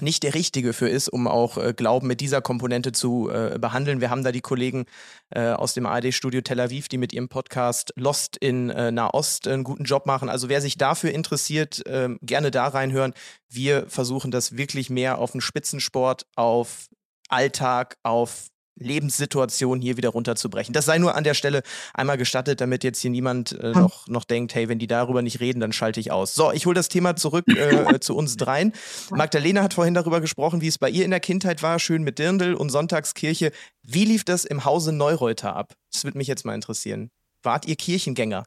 [0.00, 4.00] nicht der richtige für ist, um auch äh, Glauben mit dieser Komponente zu äh, behandeln.
[4.00, 4.86] Wir haben da die Kollegen
[5.30, 9.64] äh, aus dem ARD-Studio Tel Aviv, die mit ihrem Podcast Lost in äh, Nahost einen
[9.64, 10.28] guten Job machen.
[10.28, 13.14] Also wer sich dafür interessiert, ähm, gerne da reinhören.
[13.48, 16.86] Wir versuchen das wirklich mehr auf den Spitzensport, auf
[17.28, 20.72] Alltag, auf Lebenssituation hier wieder runterzubrechen.
[20.72, 24.24] Das sei nur an der Stelle einmal gestattet, damit jetzt hier niemand äh, noch, noch
[24.24, 26.34] denkt, hey, wenn die darüber nicht reden, dann schalte ich aus.
[26.34, 28.72] So, ich hole das Thema zurück äh, zu uns dreien.
[29.10, 32.18] Magdalena hat vorhin darüber gesprochen, wie es bei ihr in der Kindheit war, schön mit
[32.18, 33.52] Dirndl und Sonntagskirche.
[33.82, 35.74] Wie lief das im Hause Neureuter ab?
[35.92, 37.10] Das würde mich jetzt mal interessieren.
[37.42, 38.44] Wart ihr Kirchengänger?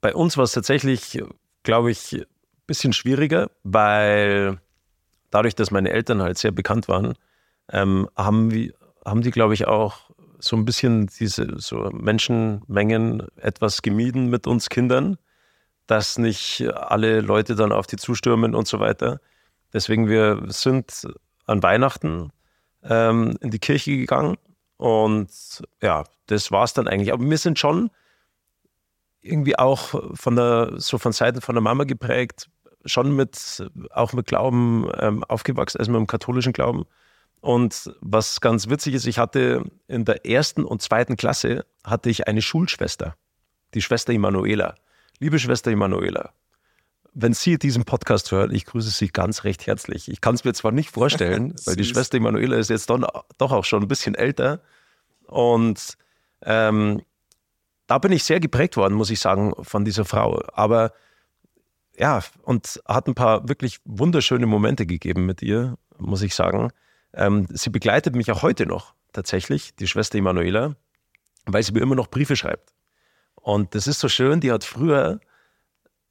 [0.00, 1.20] Bei uns war es tatsächlich,
[1.62, 2.24] glaube ich, ein
[2.66, 4.58] bisschen schwieriger, weil
[5.30, 7.14] dadurch, dass meine Eltern halt sehr bekannt waren,
[7.70, 8.72] ähm, haben wir
[9.04, 14.68] haben die, glaube ich, auch so ein bisschen diese so Menschenmengen etwas gemieden mit uns
[14.68, 15.16] Kindern,
[15.86, 19.20] dass nicht alle Leute dann auf die zustürmen und so weiter.
[19.72, 21.08] Deswegen, wir sind
[21.46, 22.30] an Weihnachten
[22.82, 24.36] ähm, in die Kirche gegangen
[24.76, 25.30] und
[25.82, 27.12] ja, das war es dann eigentlich.
[27.12, 27.90] Aber wir sind schon
[29.20, 32.48] irgendwie auch von der, so von Seiten von der Mama geprägt,
[32.84, 36.84] schon mit, auch mit Glauben ähm, aufgewachsen, also mit dem katholischen Glauben.
[37.40, 42.26] Und was ganz witzig ist, ich hatte in der ersten und zweiten Klasse hatte ich
[42.26, 43.16] eine Schulschwester,
[43.74, 44.74] die Schwester Emanuela.
[45.20, 46.32] Liebe Schwester Emanuela,
[47.14, 50.08] wenn Sie diesen Podcast hören, ich grüße Sie ganz recht herzlich.
[50.08, 53.52] Ich kann es mir zwar nicht vorstellen, weil die Schwester Emanuela ist jetzt doch, doch
[53.52, 54.60] auch schon ein bisschen älter.
[55.26, 55.96] Und
[56.42, 57.02] ähm,
[57.86, 60.40] da bin ich sehr geprägt worden, muss ich sagen, von dieser Frau.
[60.52, 60.92] Aber
[61.96, 66.70] ja, und hat ein paar wirklich wunderschöne Momente gegeben mit ihr, muss ich sagen.
[67.14, 70.76] Ähm, sie begleitet mich auch heute noch tatsächlich, die Schwester Emanuela,
[71.46, 72.72] weil sie mir immer noch Briefe schreibt.
[73.34, 75.20] Und das ist so schön, die hat früher,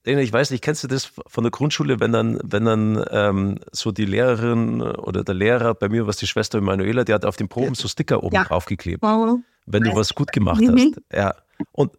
[0.04, 3.92] ich weiß nicht, kennst du das von der Grundschule, wenn dann, wenn dann ähm, so
[3.92, 7.36] die Lehrerin oder der Lehrer, bei mir war es die Schwester Emanuela, die hat auf
[7.36, 8.46] den Proben so Sticker oben ja.
[8.46, 10.78] draufgeklebt, wenn du was gut gemacht mhm.
[10.78, 11.02] hast.
[11.14, 11.36] Ja.
[11.72, 11.92] Und,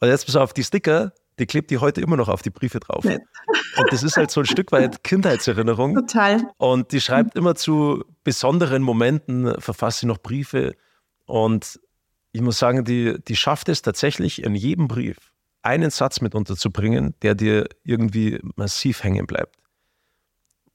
[0.00, 2.80] und jetzt pass auf, die Sticker, die klebt die heute immer noch auf die Briefe
[2.80, 3.04] drauf.
[3.04, 3.18] Nee.
[3.76, 5.94] Und das ist halt so ein Stück weit Kindheitserinnerung.
[5.94, 6.42] Total.
[6.58, 10.76] Und die schreibt immer zu besonderen Momenten, verfasst sie noch Briefe.
[11.26, 11.80] Und
[12.32, 15.16] ich muss sagen, die, die schafft es tatsächlich in jedem Brief,
[15.62, 19.56] einen Satz mit unterzubringen, der dir irgendwie massiv hängen bleibt.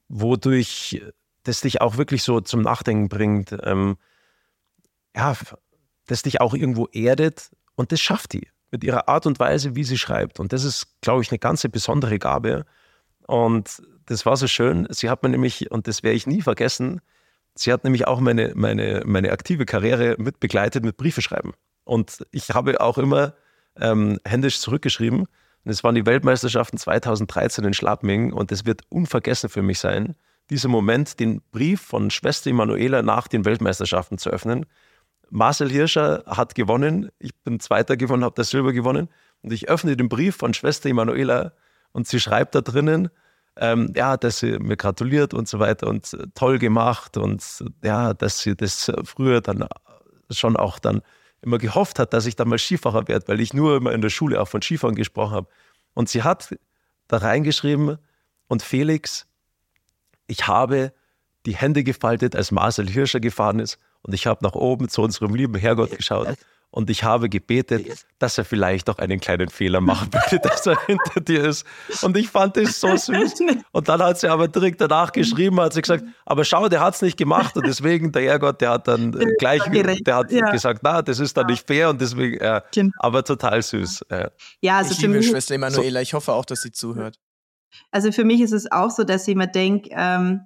[0.08, 1.02] Wodurch
[1.44, 3.56] das dich auch wirklich so zum Nachdenken bringt.
[3.62, 3.96] Ähm,
[5.16, 5.34] ja,
[6.06, 7.50] das dich auch irgendwo erdet.
[7.76, 10.40] Und das schafft die mit ihrer Art und Weise, wie sie schreibt.
[10.40, 12.64] Und das ist, glaube ich, eine ganz besondere Gabe.
[13.26, 14.86] Und das war so schön.
[14.90, 17.00] Sie hat mir nämlich, und das werde ich nie vergessen,
[17.54, 21.52] sie hat nämlich auch meine, meine, meine aktive Karriere mit begleitet mit Briefe schreiben.
[21.84, 23.34] Und ich habe auch immer
[23.76, 25.20] ähm, händisch zurückgeschrieben.
[25.20, 30.14] Und es waren die Weltmeisterschaften 2013 in Schlappming und es wird unvergessen für mich sein,
[30.48, 34.66] dieser Moment, den Brief von Schwester Emanuela nach den Weltmeisterschaften zu öffnen
[35.30, 37.10] Marcel Hirscher hat gewonnen.
[37.18, 39.08] Ich bin Zweiter gewonnen, habe das Silber gewonnen.
[39.42, 41.52] Und ich öffne den Brief von Schwester Emanuela
[41.92, 43.08] und sie schreibt da drinnen,
[43.56, 47.42] ähm, ja, dass sie mir gratuliert und so weiter und äh, toll gemacht und
[47.82, 49.66] ja, dass sie das früher dann
[50.30, 51.02] schon auch dann
[51.42, 54.10] immer gehofft hat, dass ich dann mal Skifahrer werde, weil ich nur immer in der
[54.10, 55.48] Schule auch von Skifahren gesprochen habe.
[55.94, 56.54] Und sie hat
[57.08, 57.98] da reingeschrieben,
[58.46, 59.26] und Felix,
[60.26, 60.92] ich habe
[61.46, 65.34] die Hände gefaltet, als Marcel Hirscher gefahren ist und ich habe nach oben zu unserem
[65.34, 66.36] lieben Herrgott geschaut
[66.72, 70.78] und ich habe gebetet, dass er vielleicht auch einen kleinen Fehler machen würde, dass er
[70.86, 71.66] hinter dir ist.
[72.02, 73.34] Und ich fand das so süß.
[73.72, 76.94] Und dann hat sie aber direkt danach geschrieben, hat sie gesagt, aber schau, der hat
[76.94, 80.50] es nicht gemacht und deswegen der Herrgott, der hat dann gleich, der hat ja.
[80.50, 82.60] gesagt, na, das ist dann nicht fair und deswegen, äh,
[82.98, 84.02] aber total süß.
[84.08, 84.30] Äh.
[84.60, 87.16] Ja, also ich liebe mich, Schwester Emanuela, ich hoffe auch, dass sie zuhört.
[87.90, 90.42] Also für mich ist es auch so, dass ich mir denke, ähm,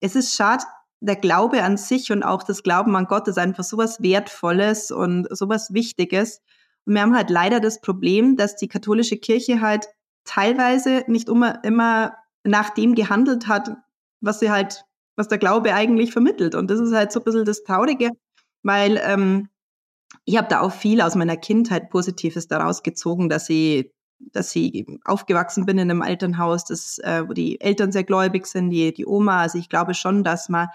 [0.00, 0.64] es ist schade,
[1.00, 5.26] der Glaube an sich und auch das Glauben an Gott ist einfach sowas Wertvolles und
[5.36, 6.40] sowas Wichtiges.
[6.86, 9.86] Und wir haben halt leider das Problem, dass die katholische Kirche halt
[10.24, 13.70] teilweise nicht immer, immer nach dem gehandelt hat,
[14.20, 14.84] was sie halt,
[15.16, 16.54] was der Glaube eigentlich vermittelt.
[16.54, 18.10] Und das ist halt so ein bisschen das Traurige,
[18.62, 19.48] weil ähm,
[20.24, 24.86] ich habe da auch viel aus meiner Kindheit Positives daraus gezogen, dass ich, dass ich
[25.04, 29.06] aufgewachsen bin in einem Elternhaus, das, äh, wo die Eltern sehr gläubig sind, die, die
[29.06, 29.40] Oma.
[29.40, 30.68] Also ich glaube schon, dass man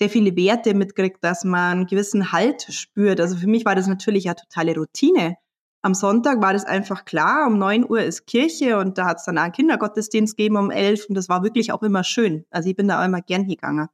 [0.00, 3.20] sehr viele Werte mitkriegt, dass man einen gewissen Halt spürt.
[3.20, 5.36] Also für mich war das natürlich eine totale Routine.
[5.82, 9.24] Am Sonntag war das einfach klar, um 9 Uhr ist Kirche und da hat es
[9.24, 12.46] dann auch einen Kindergottesdienst gegeben um 11 und das war wirklich auch immer schön.
[12.50, 13.88] Also ich bin da auch immer gern gegangen.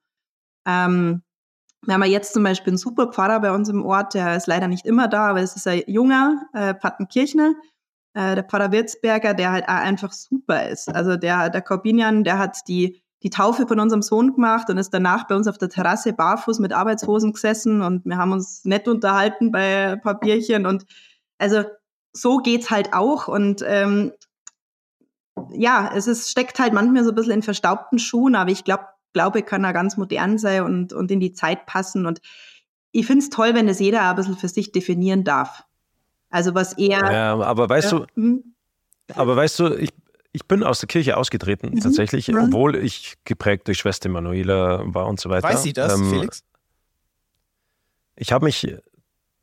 [0.65, 1.23] Ähm,
[1.85, 4.47] wir haben ja jetzt zum Beispiel einen super Pfarrer bei uns im Ort, der ist
[4.47, 7.55] leider nicht immer da, aber es ist ein junger äh, Pattenkirchner,
[8.15, 10.89] äh, der Pfarrer Wirzberger, der halt auch einfach super ist.
[10.89, 14.95] Also der, der Corbinian, der hat die die Taufe von unserem Sohn gemacht und ist
[14.95, 18.87] danach bei uns auf der Terrasse barfuß mit Arbeitshosen gesessen und wir haben uns nett
[18.87, 20.87] unterhalten bei ein paar Bierchen und
[21.37, 21.65] also
[22.13, 24.13] so geht's halt auch und ähm,
[25.51, 28.87] ja, es ist, steckt halt manchmal so ein bisschen in verstaubten Schuhen, aber ich glaube,
[29.17, 32.05] Glaube kann ja ganz modern sein und, und in die Zeit passen.
[32.05, 32.21] Und
[32.93, 35.65] ich finde es toll, wenn es jeder ein bisschen für sich definieren darf.
[36.29, 37.01] Also was eher.
[37.11, 38.55] Ja, aber weißt äh, du, hm?
[39.15, 39.89] aber weißt du, ich,
[40.37, 41.81] ich bin aus der Kirche ausgetreten, mhm.
[41.81, 42.45] tatsächlich, mhm.
[42.45, 45.49] obwohl ich geprägt durch Schwester Manuela war und so weiter.
[45.49, 46.45] Weiß sie das, ähm, Felix?
[48.17, 48.71] Ich habe mich,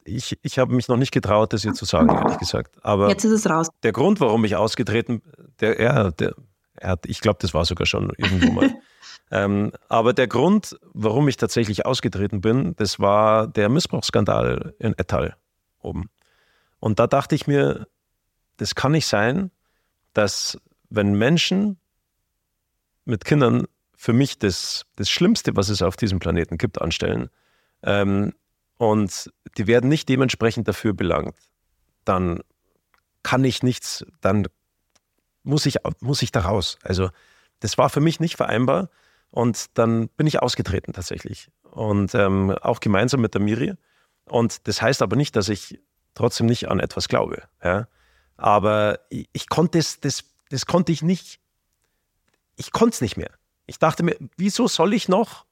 [0.04, 2.78] ich, ich habe mich noch nicht getraut, das ihr zu sagen, ehrlich gesagt.
[2.86, 3.70] Aber jetzt ist es raus.
[3.82, 5.24] Der Grund, warum ich ausgetreten,
[5.60, 6.36] der, ja, der,
[6.76, 8.76] er hat, ich glaube, das war sogar schon irgendwo mal.
[9.32, 15.38] ähm, aber der Grund, warum ich tatsächlich ausgetreten bin, das war der Missbrauchsskandal in Ettal
[15.82, 16.12] oben.
[16.80, 17.88] Und da dachte ich mir,
[18.58, 19.50] das kann nicht sein,
[20.14, 20.60] dass
[20.94, 21.78] wenn Menschen
[23.06, 27.30] mit Kindern für mich das, das Schlimmste, was es auf diesem Planeten gibt, anstellen,
[27.82, 28.34] ähm,
[28.78, 31.36] und die werden nicht dementsprechend dafür belangt,
[32.06, 32.42] dann
[33.24, 34.48] kann ich nichts, dann
[35.44, 36.78] muss ich, muss ich da raus.
[36.84, 37.10] Also
[37.60, 38.90] das war für mich nicht vereinbar
[39.30, 43.74] und dann bin ich ausgetreten tatsächlich und ähm, auch gemeinsam mit der Miri.
[44.26, 45.80] Und das heißt aber nicht, dass ich
[46.14, 47.44] trotzdem nicht an etwas glaube.
[47.64, 47.88] Ja?
[48.38, 51.40] Aber ich, ich konnte es, das, das konnte ich nicht,
[52.56, 53.32] ich konnte es nicht mehr.
[53.66, 55.46] Ich dachte mir, wieso soll ich noch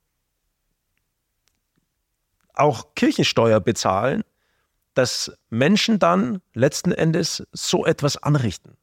[2.54, 4.24] auch Kirchensteuer bezahlen,
[4.94, 8.78] dass Menschen dann letzten Endes so etwas anrichten.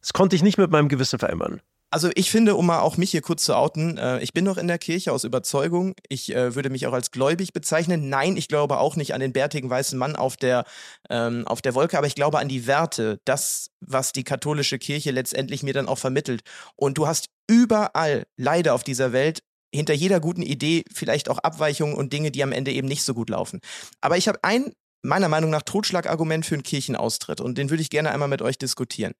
[0.00, 1.60] Das konnte ich nicht mit meinem Gewissen vereinbaren.
[1.92, 4.58] Also ich finde, um mal auch mich hier kurz zu outen, äh, ich bin noch
[4.58, 5.94] in der Kirche aus Überzeugung.
[6.08, 8.08] Ich äh, würde mich auch als gläubig bezeichnen.
[8.08, 10.64] Nein, ich glaube auch nicht an den bärtigen weißen Mann auf der,
[11.08, 15.10] ähm, auf der Wolke, aber ich glaube an die Werte, das, was die katholische Kirche
[15.10, 16.42] letztendlich mir dann auch vermittelt.
[16.76, 19.42] Und du hast überall, leider auf dieser Welt,
[19.74, 23.14] hinter jeder guten Idee vielleicht auch Abweichungen und Dinge, die am Ende eben nicht so
[23.14, 23.60] gut laufen.
[24.00, 27.90] Aber ich habe ein meiner Meinung nach Totschlagargument für einen Kirchenaustritt und den würde ich
[27.90, 29.12] gerne einmal mit euch diskutieren.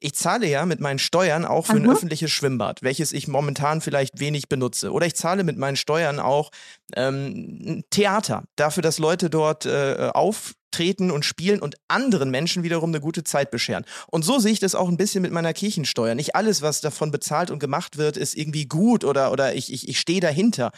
[0.00, 1.80] Ich zahle ja mit meinen Steuern auch für Aha.
[1.80, 4.92] ein öffentliches Schwimmbad, welches ich momentan vielleicht wenig benutze.
[4.92, 6.50] Oder ich zahle mit meinen Steuern auch
[6.96, 12.62] ähm, ein Theater, dafür, dass Leute dort äh, auf treten und spielen und anderen Menschen
[12.62, 13.84] wiederum eine gute Zeit bescheren.
[14.08, 16.14] Und so sehe ich das auch ein bisschen mit meiner Kirchensteuer.
[16.14, 19.88] Nicht alles, was davon bezahlt und gemacht wird, ist irgendwie gut oder, oder ich, ich,
[19.88, 20.70] ich stehe dahinter.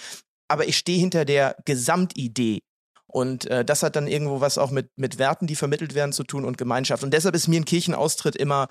[0.49, 2.61] Aber ich stehe hinter der Gesamtidee.
[3.12, 6.23] Und äh, das hat dann irgendwo was auch mit, mit Werten, die vermittelt werden, zu
[6.23, 7.03] tun und Gemeinschaft.
[7.03, 8.68] Und deshalb ist mir ein Kirchenaustritt immer,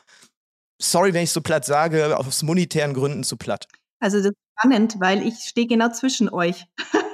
[0.81, 3.67] sorry, wenn ich so platt sage, aus monetären Gründen zu platt.
[3.99, 6.65] Also das ist spannend, weil ich stehe genau zwischen euch.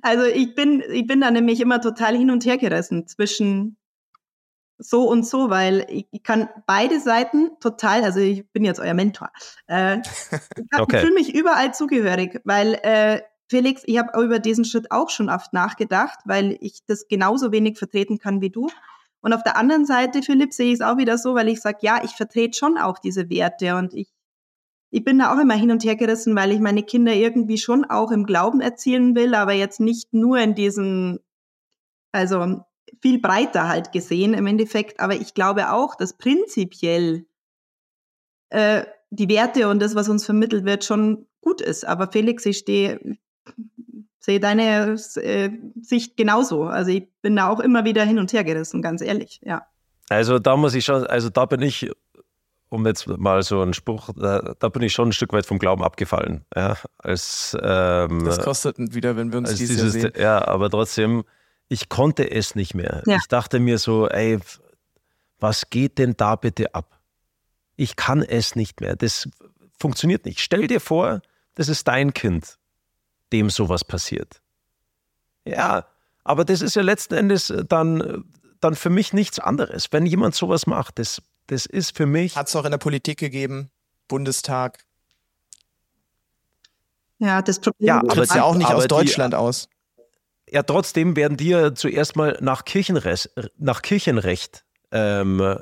[0.00, 3.76] Also ich bin, ich bin da nämlich immer total hin und her gerissen zwischen
[4.78, 8.94] so und so, weil ich, ich kann beide Seiten total, also ich bin jetzt euer
[8.94, 9.30] Mentor.
[9.66, 11.00] Äh, ich okay.
[11.00, 15.52] fühle mich überall zugehörig, weil äh, Felix, ich habe über diesen Schritt auch schon oft
[15.52, 18.68] nachgedacht, weil ich das genauso wenig vertreten kann wie du.
[19.20, 21.78] Und auf der anderen Seite, Philipp, sehe ich es auch wieder so, weil ich sage,
[21.82, 24.12] ja, ich vertrete schon auch diese Werte und ich
[24.94, 27.86] ich bin da auch immer hin und her gerissen, weil ich meine Kinder irgendwie schon
[27.86, 31.18] auch im Glauben erzielen will, aber jetzt nicht nur in diesem,
[32.12, 32.62] also
[33.00, 35.00] viel breiter halt gesehen im Endeffekt.
[35.00, 37.24] Aber ich glaube auch, dass prinzipiell
[38.50, 41.86] äh, die Werte und das, was uns vermittelt wird, schon gut ist.
[41.86, 43.16] Aber Felix, ich stehe,
[44.22, 46.64] sehe deine äh, Sicht genauso.
[46.64, 49.66] Also ich bin da auch immer wieder hin und her gerissen, ganz ehrlich, ja.
[50.08, 51.90] Also da muss ich schon, also da bin ich
[52.68, 55.58] um jetzt mal so einen Spruch, da, da, bin ich schon ein Stück weit vom
[55.58, 56.46] Glauben abgefallen.
[56.56, 60.12] Ja, als, ähm, das kostet wieder, wenn wir uns dieses, dieses sehen.
[60.16, 61.24] Ja, aber trotzdem,
[61.68, 63.02] ich konnte es nicht mehr.
[63.06, 63.16] Ja.
[63.16, 64.38] Ich dachte mir so, ey,
[65.38, 66.98] was geht denn da bitte ab?
[67.76, 68.96] Ich kann es nicht mehr.
[68.96, 69.28] Das
[69.78, 70.40] funktioniert nicht.
[70.40, 71.20] Stell dir vor,
[71.54, 72.58] das ist dein Kind,
[73.32, 74.40] dem sowas passiert.
[75.44, 75.86] Ja,
[76.24, 78.24] aber das ist ja letzten Endes dann,
[78.60, 79.88] dann für mich nichts anderes.
[79.90, 82.36] Wenn jemand sowas macht, das das ist für mich.
[82.36, 83.70] Hat es auch in der Politik gegeben,
[84.08, 84.84] Bundestag.
[87.18, 89.68] Ja, das Problem ja, tritt ja auch nicht aus Deutschland die, aus.
[90.48, 95.58] Ja, trotzdem werden die ja zuerst mal nach, Kirchenrecht, nach Kirchenrecht, ähm,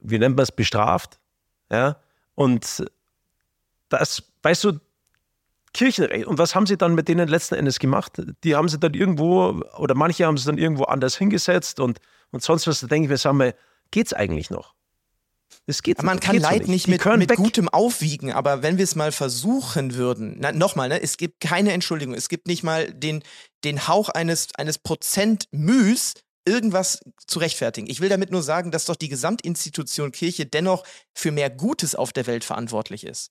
[0.00, 1.18] wie nennt man es, bestraft.
[1.70, 1.96] Ja,
[2.34, 2.84] und
[3.88, 4.80] das, weißt du,
[5.74, 6.26] Kirchenrecht.
[6.26, 8.20] Und was haben sie dann mit denen letzten Endes gemacht?
[8.44, 11.98] Die haben sie dann irgendwo, oder manche haben sie dann irgendwo anders hingesetzt und,
[12.30, 12.80] und sonst was.
[12.80, 13.54] Da denke ich mir, sagen wir,
[13.90, 14.74] geht's eigentlich noch?
[15.66, 18.96] Es geht, man kann Leid nicht, nicht mit, mit gutem aufwiegen, aber wenn wir es
[18.96, 23.22] mal versuchen würden, nochmal, ne, es gibt keine Entschuldigung, es gibt nicht mal den,
[23.62, 27.88] den Hauch eines, eines Prozent Müs, irgendwas zu rechtfertigen.
[27.88, 32.12] Ich will damit nur sagen, dass doch die Gesamtinstitution Kirche dennoch für mehr Gutes auf
[32.12, 33.30] der Welt verantwortlich ist.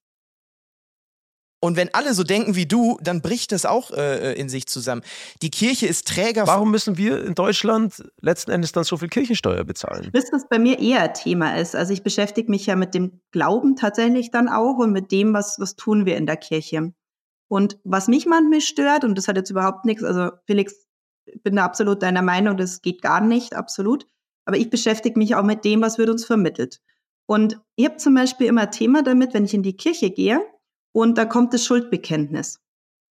[1.63, 5.03] Und wenn alle so denken wie du, dann bricht das auch äh, in sich zusammen.
[5.43, 6.47] Die Kirche ist Träger.
[6.47, 10.09] Warum müssen wir in Deutschland letzten Endes dann so viel Kirchensteuer bezahlen?
[10.11, 11.75] Wisst ihr, was bei mir eher ein Thema ist?
[11.75, 15.59] Also ich beschäftige mich ja mit dem Glauben tatsächlich dann auch und mit dem, was,
[15.59, 16.93] was tun wir in der Kirche.
[17.47, 20.73] Und was mich manchmal stört, und das hat jetzt überhaupt nichts, also Felix,
[21.25, 24.07] ich bin da absolut deiner Meinung, das geht gar nicht, absolut.
[24.45, 26.81] Aber ich beschäftige mich auch mit dem, was wird uns vermittelt.
[27.27, 30.41] Und ich habe zum Beispiel immer ein Thema damit, wenn ich in die Kirche gehe
[30.91, 32.59] und da kommt das Schuldbekenntnis.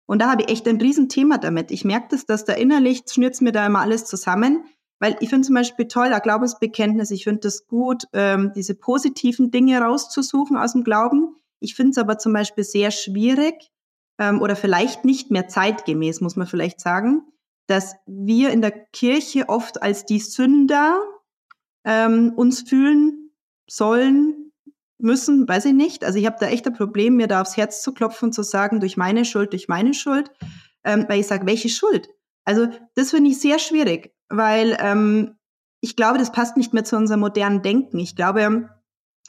[0.07, 1.71] Und da habe ich echt ein Riesenthema damit.
[1.71, 4.65] Ich merke das, dass da innerlich schnürt mir da immer alles zusammen,
[5.01, 9.51] weil ich finde zum Beispiel toll, ein Glaubensbekenntnis, ich finde das gut, ähm, diese positiven
[9.51, 11.37] Dinge rauszusuchen aus dem Glauben.
[11.61, 13.71] Ich finde es aber zum Beispiel sehr schwierig,
[14.19, 17.23] ähm, oder vielleicht nicht mehr zeitgemäß, muss man vielleicht sagen,
[17.67, 21.01] dass wir in der Kirche oft als die Sünder
[21.85, 23.31] ähm, uns fühlen
[23.69, 24.36] sollen,
[24.99, 26.05] müssen, weiß ich nicht.
[26.05, 28.43] Also ich habe da echt ein Problem, mir da aufs Herz zu klopfen und zu
[28.43, 30.31] sagen, durch meine Schuld, durch meine Schuld,
[30.85, 32.09] ähm, weil ich sage, welche Schuld?
[32.45, 35.37] Also das finde ich sehr schwierig, weil ähm,
[35.81, 37.99] ich glaube, das passt nicht mehr zu unserem modernen Denken.
[37.99, 38.71] Ich glaube,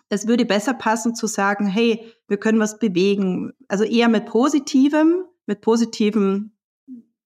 [0.10, 3.54] es würde besser passen zu sagen, hey, wir können was bewegen.
[3.68, 6.58] Also eher mit positivem, mit positiven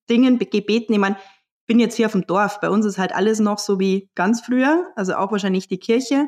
[0.09, 0.93] Dingen, Gebeten.
[0.93, 2.59] Ich meine, ich bin jetzt hier auf dem Dorf.
[2.59, 6.27] Bei uns ist halt alles noch so wie ganz früher, also auch wahrscheinlich die Kirche.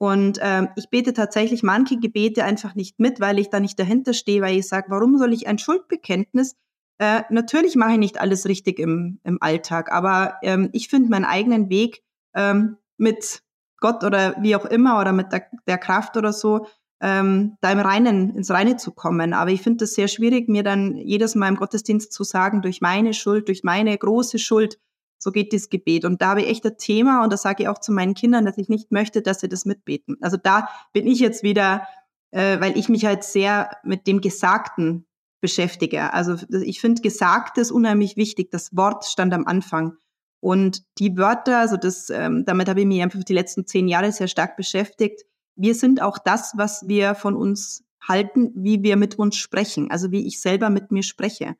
[0.00, 4.14] Und ähm, ich bete tatsächlich manche Gebete einfach nicht mit, weil ich da nicht dahinter
[4.14, 6.56] stehe, weil ich sage, warum soll ich ein Schuldbekenntnis?
[6.96, 11.26] Äh, natürlich mache ich nicht alles richtig im, im Alltag, aber ähm, ich finde meinen
[11.26, 12.02] eigenen Weg
[12.34, 13.42] ähm, mit
[13.78, 16.66] Gott oder wie auch immer oder mit der, der Kraft oder so,
[17.02, 19.34] ähm, da im Reinen, ins Reine zu kommen.
[19.34, 22.80] Aber ich finde es sehr schwierig, mir dann jedes Mal im Gottesdienst zu sagen, durch
[22.80, 24.78] meine Schuld, durch meine große Schuld,
[25.20, 26.04] so geht das Gebet.
[26.04, 28.44] Und da habe ich echt ein Thema und das sage ich auch zu meinen Kindern,
[28.44, 30.16] dass ich nicht möchte, dass sie das mitbeten.
[30.20, 31.86] Also da bin ich jetzt wieder,
[32.30, 35.06] äh, weil ich mich halt sehr mit dem Gesagten
[35.40, 36.12] beschäftige.
[36.12, 38.50] Also ich finde Gesagtes unheimlich wichtig.
[38.50, 39.96] Das Wort stand am Anfang.
[40.40, 44.10] Und die Wörter, also das, ähm, damit habe ich mich einfach die letzten zehn Jahre
[44.12, 45.22] sehr stark beschäftigt.
[45.54, 50.10] Wir sind auch das, was wir von uns halten, wie wir mit uns sprechen, also
[50.10, 51.56] wie ich selber mit mir spreche.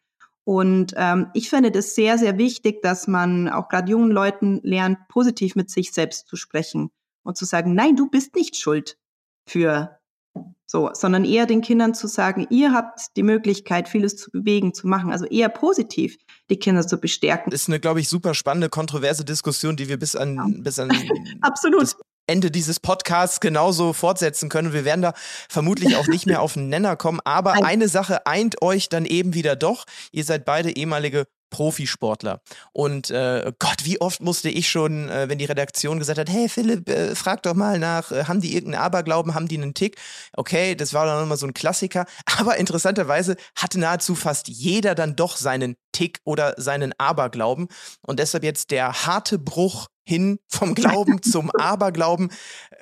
[0.51, 4.99] Und ähm, ich finde das sehr, sehr wichtig, dass man auch gerade jungen Leuten lernt,
[5.07, 6.91] positiv mit sich selbst zu sprechen
[7.23, 8.99] und zu sagen, nein, du bist nicht schuld
[9.47, 10.01] für
[10.67, 14.89] so, sondern eher den Kindern zu sagen, ihr habt die Möglichkeit, vieles zu bewegen, zu
[14.89, 15.13] machen.
[15.13, 16.17] Also eher positiv
[16.51, 17.53] die Kinder zu bestärken.
[17.53, 20.47] Das ist eine, glaube ich, super spannende, kontroverse Diskussion, die wir bis an, ja.
[20.49, 20.91] bis an
[21.43, 21.95] Absolut.
[22.31, 24.73] Ende dieses Podcasts genauso fortsetzen können.
[24.73, 25.14] Wir werden da
[25.49, 27.19] vermutlich auch nicht mehr auf den Nenner kommen.
[27.25, 29.85] Aber eine Sache eint euch dann eben wieder doch.
[30.12, 32.40] Ihr seid beide ehemalige Profisportler.
[32.73, 36.49] Und äh, Gott, wie oft musste ich schon, äh, wenn die Redaktion gesagt hat, hey
[36.49, 39.97] Philipp, äh, frag doch mal nach, äh, haben die irgendeinen Aberglauben, haben die einen Tick?
[40.33, 42.07] Okay, das war dann immer so ein Klassiker.
[42.38, 47.66] Aber interessanterweise hatte nahezu fast jeder dann doch seinen Tick oder seinen Aberglauben.
[48.07, 52.31] Und deshalb jetzt der harte Bruch hin vom Glauben zum Aberglauben.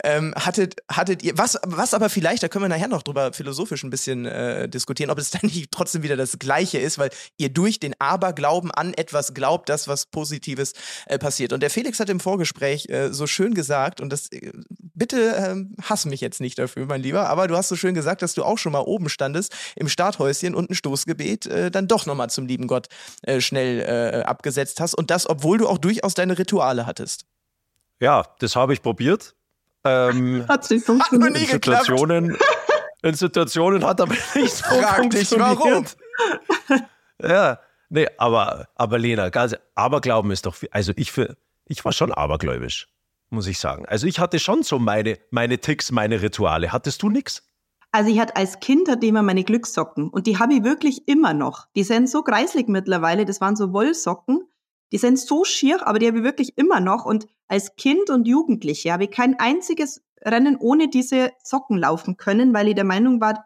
[0.03, 3.85] Ähm, hattet, hattet ihr, was, was aber vielleicht, da können wir nachher noch drüber philosophisch
[3.85, 7.51] ein bisschen äh, diskutieren, ob es dann nicht trotzdem wieder das Gleiche ist, weil ihr
[7.51, 10.73] durch den Aberglauben an etwas glaubt, das was Positives
[11.07, 11.53] äh, passiert.
[11.53, 14.53] Und der Felix hat im Vorgespräch äh, so schön gesagt, und das, äh,
[14.95, 18.23] bitte ähm, hass mich jetzt nicht dafür, mein Lieber, aber du hast so schön gesagt,
[18.23, 22.07] dass du auch schon mal oben standest im Starthäuschen und ein Stoßgebet äh, dann doch
[22.07, 22.89] nochmal zum lieben Gott
[23.23, 23.69] äh, schnell
[24.25, 24.95] abgesetzt hast.
[24.95, 27.18] Und das, obwohl du auch durchaus deine Rituale hattest.
[28.01, 29.35] Ja, das habe ich probiert.
[29.85, 31.37] Ähm, hat nicht funktioniert.
[31.37, 32.37] In Situationen,
[33.03, 35.51] in Situationen hat aber nicht so Frag funktioniert.
[35.51, 35.87] dich, warum?
[37.21, 37.59] Ja,
[37.89, 42.13] nee, aber, aber Lena, ganz, Aberglauben ist doch, viel, also ich, für, ich war schon
[42.13, 42.87] abergläubisch,
[43.31, 43.87] muss ich sagen.
[43.87, 46.71] Also ich hatte schon so meine, meine Ticks, meine Rituale.
[46.71, 47.43] Hattest du nix?
[47.91, 51.09] Also ich hatte als Kind hatte ich immer meine Glückssocken und die habe ich wirklich
[51.09, 51.67] immer noch.
[51.75, 54.43] Die sind so kreislig mittlerweile, das waren so Wollsocken.
[54.93, 57.05] Die sind so schier, aber die habe ich wirklich immer noch.
[57.05, 62.55] Und als Kind und Jugendliche habe ich kein einziges Rennen ohne diese Socken laufen können,
[62.55, 63.45] weil ich der Meinung war,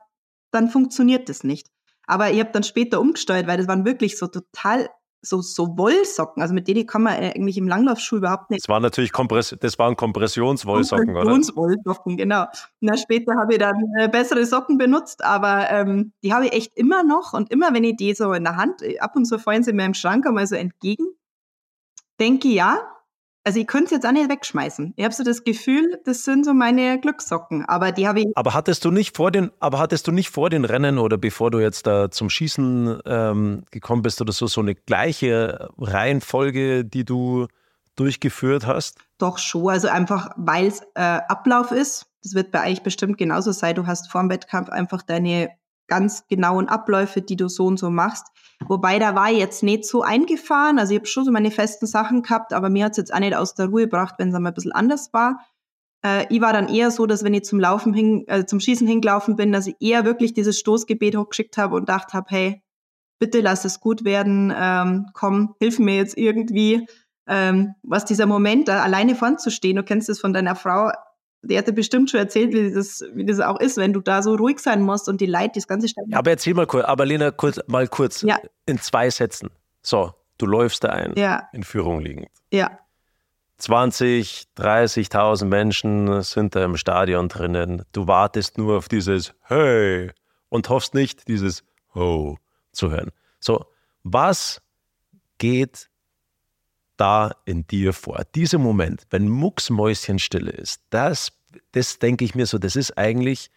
[0.51, 1.69] dann funktioniert das nicht.
[2.07, 4.89] Aber ich habe dann später umgesteuert, weil das waren wirklich so total
[5.25, 6.43] so, so Wollsocken.
[6.43, 8.65] Also mit denen kann man eigentlich im Langlaufschuh überhaupt nicht.
[8.65, 11.23] Das waren natürlich Kompress das waren Kompressionswollsocken, oder?
[11.23, 12.47] Kompressionswollsocken, genau.
[12.81, 16.77] Na, später habe ich dann äh, bessere Socken benutzt, aber ähm, die habe ich echt
[16.77, 17.33] immer noch.
[17.33, 19.73] Und immer, wenn ich die so in der Hand, äh, ab und zu fallen sie
[19.73, 21.07] mir im Schrank einmal so entgegen,
[22.19, 22.81] denke ja,
[23.44, 24.94] also ich könnte es jetzt auch nicht wegschmeißen.
[24.96, 28.27] Ich habe so das Gefühl, das sind so meine Glückssocken, aber die habe ich.
[28.37, 31.50] Aber hattest du nicht vor den, aber hattest du nicht vor den Rennen oder bevor
[31.50, 37.04] du jetzt da zum Schießen ähm, gekommen bist oder so so eine gleiche Reihenfolge, die
[37.04, 37.48] du
[37.96, 38.98] durchgeführt hast?
[39.19, 42.06] Doch schon, also einfach weil es äh, Ablauf ist.
[42.23, 43.75] Das wird bei euch bestimmt genauso sein.
[43.75, 45.50] Du hast vor dem Wettkampf einfach deine
[45.93, 48.29] ganz genauen Abläufe, die du so und so machst.
[48.67, 50.79] Wobei da war jetzt nicht so eingefahren.
[50.79, 53.19] Also ich habe schon so meine festen Sachen gehabt, aber mir hat es jetzt auch
[53.19, 55.45] nicht aus der Ruhe gebracht, wenn es einmal ein bisschen anders war.
[56.03, 58.87] Äh, ich war dann eher so, dass wenn ich zum Laufen hin, äh, zum Schießen
[58.87, 62.63] hingelaufen bin, dass ich eher wirklich dieses Stoßgebet hochgeschickt habe und dachte habe, hey,
[63.19, 66.87] bitte lass es gut werden, ähm, komm, hilf mir jetzt irgendwie.
[67.29, 70.90] Ähm, was dieser Moment, da alleine vorn zu stehen, du kennst es von deiner Frau,
[71.43, 74.35] die hatte bestimmt schon erzählt, wie das, wie das auch ist, wenn du da so
[74.35, 76.13] ruhig sein musst und die Leute, das ganze Stadion.
[76.13, 78.38] Ja, aber erzähl mal kurz, aber Lena, kurz, mal kurz, Ja.
[78.67, 79.51] in zwei Sätzen.
[79.83, 82.29] So, du läufst da ein, Ja, in Führung liegend.
[82.53, 82.79] ja.
[83.59, 87.85] 20, 30.000 Menschen sind da im Stadion drinnen.
[87.93, 90.11] Du wartest nur auf dieses Hey
[90.49, 91.63] und hoffst nicht, dieses
[91.95, 92.38] Ho
[92.73, 93.11] zu hören.
[93.38, 93.65] So,
[94.03, 94.61] was
[95.38, 95.90] geht
[97.03, 98.23] da in dir vor?
[98.37, 101.33] Dieser Moment, wenn Mucksmäuschenstille ist, das,
[101.73, 103.50] das denke ich mir so, das ist eigentlich,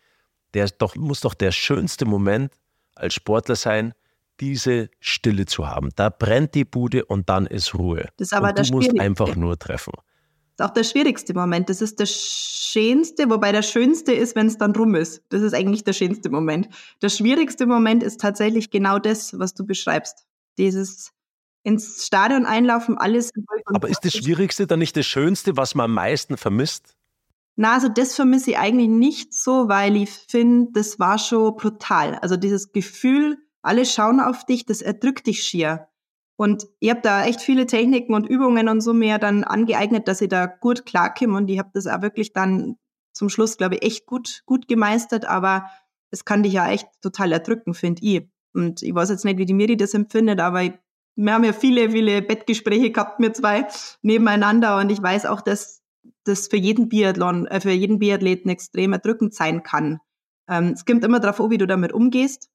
[0.56, 2.52] der doch, muss doch der schönste Moment
[2.96, 3.94] als Sportler sein,
[4.40, 5.92] diese Stille zu haben.
[5.96, 8.10] Da brennt die Bude und dann ist Ruhe.
[8.18, 9.94] Das ist aber und du musst einfach nur treffen.
[10.58, 11.70] Das ist auch der schwierigste Moment.
[11.70, 15.22] Das ist der schönste, wobei der schönste ist, wenn es dann rum ist.
[15.30, 16.68] Das ist eigentlich der schönste Moment.
[17.04, 20.26] Der schwierigste Moment ist tatsächlich genau das, was du beschreibst.
[20.58, 21.12] Dieses
[21.66, 23.32] ins Stadion einlaufen, alles.
[23.66, 24.14] Aber ist das.
[24.14, 26.96] Schwierigste dann nicht das Schönste, was man am meisten vermisst?
[27.58, 32.16] Na, also das vermisse ich eigentlich nicht so, weil ich finde, das war schon brutal.
[32.16, 35.88] Also dieses Gefühl, alle schauen auf dich, das erdrückt dich schier.
[36.38, 40.22] Und ich habe da echt viele Techniken und Übungen und so mehr dann angeeignet, dass
[40.22, 41.38] ich da gut klarkomme.
[41.38, 42.78] Und ich habe das auch wirklich dann
[43.14, 45.26] zum Schluss, glaube ich, echt gut, gut gemeistert.
[45.26, 45.70] Aber
[46.12, 48.28] es kann dich ja echt total erdrücken, finde ich.
[48.54, 50.74] Und ich weiß jetzt nicht, wie die Miri das empfindet, aber ich,
[51.16, 53.68] wir haben ja viele, viele Bettgespräche gehabt, wir zwei
[54.02, 54.78] nebeneinander.
[54.78, 55.82] Und ich weiß auch, dass
[56.24, 60.00] das für jeden Biathlon, äh, für jeden Biathleten extrem erdrückend sein kann.
[60.50, 62.50] Ähm, es kommt immer darauf an, wie du damit umgehst.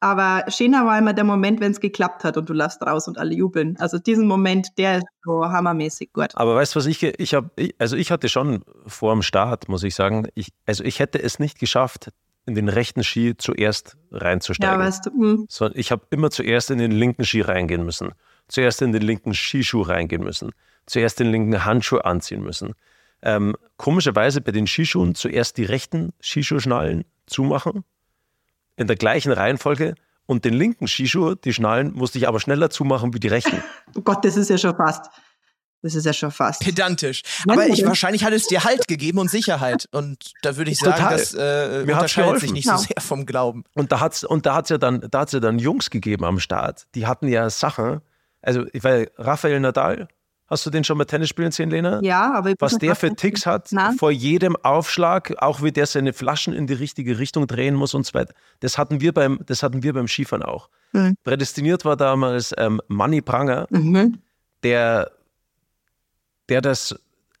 [0.00, 3.18] Aber schöner war immer der Moment, wenn es geklappt hat und du laufst raus und
[3.18, 3.76] alle jubeln.
[3.78, 6.28] Also diesen Moment, der ist so hammermäßig gut.
[6.34, 9.82] Aber weißt du, was ich, ich habe, also ich hatte schon vor dem Start, muss
[9.82, 12.10] ich sagen, ich, also ich hätte es nicht geschafft,
[12.48, 14.78] in den rechten Ski zuerst Ja, reinzusteigen.
[14.80, 15.46] weißt du, hm.
[15.48, 18.12] So, ich habe immer zuerst in den linken Ski reingehen müssen,
[18.48, 20.50] zuerst in den linken Skischuh reingehen müssen,
[20.86, 22.74] zuerst den linken Handschuh anziehen müssen.
[23.20, 27.84] Ähm, komischerweise bei den Skischuhen zuerst die rechten Skischuhschnallen zumachen,
[28.76, 29.94] in der gleichen Reihenfolge
[30.26, 33.62] und den linken Skischuh, die Schnallen, musste ich aber schneller zumachen wie die rechten.
[33.94, 35.06] oh Gott, das ist ja schon fast.
[35.82, 36.60] Das ist ja schon fast.
[36.62, 37.22] Pedantisch.
[37.46, 39.88] Ja, Aber ich, wahrscheinlich hat es dir Halt gegeben und Sicherheit.
[39.92, 41.16] Und da würde ich sagen, Total.
[41.16, 42.76] das äh, Mir unterscheidet sich nicht Ja.
[42.78, 43.62] so sehr vom Glauben.
[43.74, 46.40] Und da hat's und da hat's ja dann da hat's ja dann Jungs gegeben am
[46.40, 46.86] Start.
[46.96, 48.00] Die hatten ja Sachen.
[48.42, 50.08] Also weil Rafael Nadal,
[50.48, 52.00] hast du den schon mal Tennis spielen sehen, Lena?
[52.02, 53.96] Ja, aber ich Was der für Ticks hat Nein.
[53.96, 58.04] vor jedem Aufschlag, auch wie der seine Flaschen in die richtige Richtung drehen muss und
[58.06, 58.34] so weiter.
[58.60, 60.70] Das hatten wir beim das hatten wir beim Skifahren auch.
[60.92, 61.14] Mhm.
[61.22, 64.18] Prädestiniert war damals ähm, Manny Pranger, Mhm.
[64.64, 65.12] der
[66.48, 66.94] der das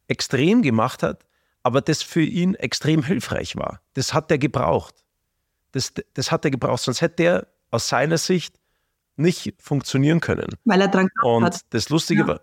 [0.08, 1.24] extrem gemacht hat,
[1.62, 3.80] aber das für ihn extrem hilfreich war.
[3.94, 4.94] Das hat er gebraucht.
[5.72, 8.56] Das, das hat er gebraucht, sonst hätte er aus seiner Sicht
[9.16, 10.48] nicht funktionieren können.
[10.64, 11.60] Weil er dran Und hat.
[11.70, 12.28] das Lustige Ja.
[12.28, 12.40] war,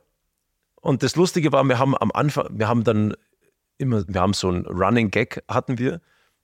[0.82, 3.16] und das Lustige war, wir haben am Anfang, wir haben dann
[3.80, 6.00] immer, wir haben so einen Running Gag hatten wir,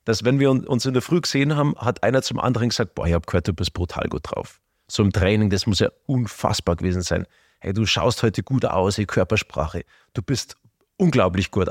[0.05, 2.95] dass wenn wir un- uns in der Früh gesehen haben, hat einer zum anderen gesagt,
[2.95, 4.59] boah, ich habe gehört, du bist brutal gut drauf.
[4.89, 7.27] So im Training, das muss ja unfassbar gewesen sein.
[7.63, 9.83] Hey, du schaust heute gut aus, die Körpersprache.
[10.15, 10.55] Du bist
[10.97, 11.69] unglaublich gut,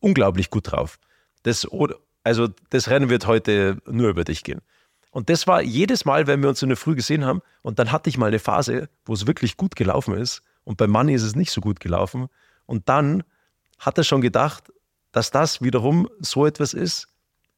[0.00, 0.98] unglaublich gut drauf.
[1.42, 1.68] Das,
[2.24, 4.62] also das Rennen wird heute nur über dich gehen.
[5.10, 7.92] Und das war jedes Mal, wenn wir uns in der Früh gesehen haben, und dann
[7.92, 11.24] hatte ich mal eine Phase, wo es wirklich gut gelaufen ist, und bei Manni ist
[11.24, 12.28] es nicht so gut gelaufen.
[12.64, 13.22] Und dann
[13.78, 14.72] hat er schon gedacht,
[15.10, 17.08] dass das wiederum so etwas ist,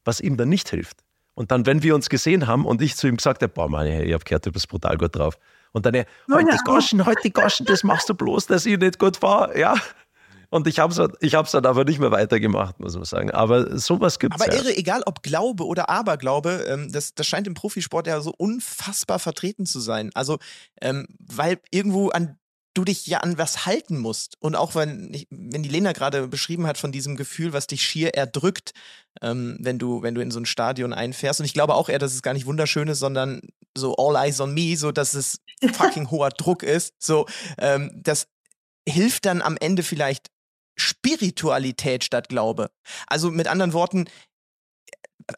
[0.04, 1.04] was ihm dann nicht hilft.
[1.34, 3.90] Und dann, wenn wir uns gesehen haben und ich zu ihm gesagt habe, boah, Manni,
[3.90, 5.38] hey, ich habe gehört, du bist brutal gut drauf.
[5.74, 5.94] Und dann,
[6.32, 6.56] heute ja.
[6.64, 9.56] Goschen, heute Goschen, das machst du bloß, dass ich nicht gut war.
[9.56, 9.74] Ja.
[10.48, 13.32] Und ich habe es ich hab's dann aber nicht mehr weitergemacht, muss man sagen.
[13.32, 14.40] Aber sowas gibt es.
[14.40, 14.60] Aber ja.
[14.60, 19.18] irre, egal ob Glaube oder Aberglaube, ähm, das, das scheint im Profisport ja so unfassbar
[19.18, 20.12] vertreten zu sein.
[20.14, 20.38] Also,
[20.80, 22.38] ähm, weil irgendwo an
[22.74, 24.36] du dich ja an was halten musst.
[24.40, 27.82] Und auch wenn, ich, wenn die Lena gerade beschrieben hat von diesem Gefühl, was dich
[27.82, 28.72] schier erdrückt,
[29.22, 31.40] ähm, wenn du, wenn du in so ein Stadion einfährst.
[31.40, 33.40] Und ich glaube auch eher, dass es gar nicht wunderschön ist, sondern
[33.76, 35.38] so all eyes on me, so dass es
[35.72, 36.94] fucking hoher Druck ist.
[36.98, 37.26] So,
[37.58, 38.26] ähm, das
[38.88, 40.28] hilft dann am Ende vielleicht
[40.76, 42.70] Spiritualität statt Glaube.
[43.06, 44.06] Also mit anderen Worten,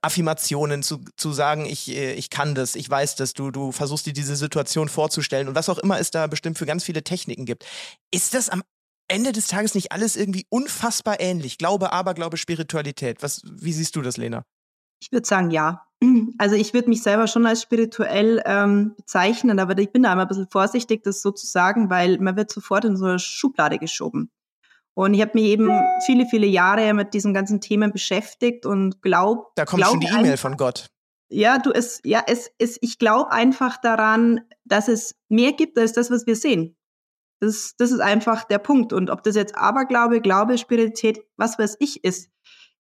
[0.03, 4.07] Affirmationen zu, zu sagen, ich, äh, ich kann das, ich weiß das, du, du versuchst
[4.07, 7.45] dir diese Situation vorzustellen und was auch immer es da bestimmt für ganz viele Techniken
[7.45, 7.65] gibt.
[8.11, 8.63] Ist das am
[9.09, 11.59] Ende des Tages nicht alles irgendwie unfassbar ähnlich?
[11.59, 13.23] Glaube, Aberglaube, Spiritualität.
[13.23, 14.43] Was, wie siehst du das, Lena?
[15.01, 15.83] Ich würde sagen, ja.
[16.39, 20.23] Also ich würde mich selber schon als spirituell ähm, bezeichnen, aber ich bin da immer
[20.23, 23.79] ein bisschen vorsichtig, das so zu sagen, weil man wird sofort in so eine Schublade
[23.79, 24.31] geschoben.
[24.97, 25.71] Und ich habe mich eben
[26.07, 29.53] viele, viele Jahre mit diesen ganzen Themen beschäftigt und glaubt.
[29.59, 30.87] Da kommt schon die glaub E-Mail von Gott.
[31.29, 35.93] ja, du, es, ja, es, es, ich glaube einfach daran, dass es mehr gibt als
[35.93, 36.79] das, was wir sehen.
[37.41, 38.95] Das, das ist einfach der Punkt.
[38.95, 42.31] Und ob das jetzt Aberglaube, Glaube, Spiritualität, was weiß ich ist,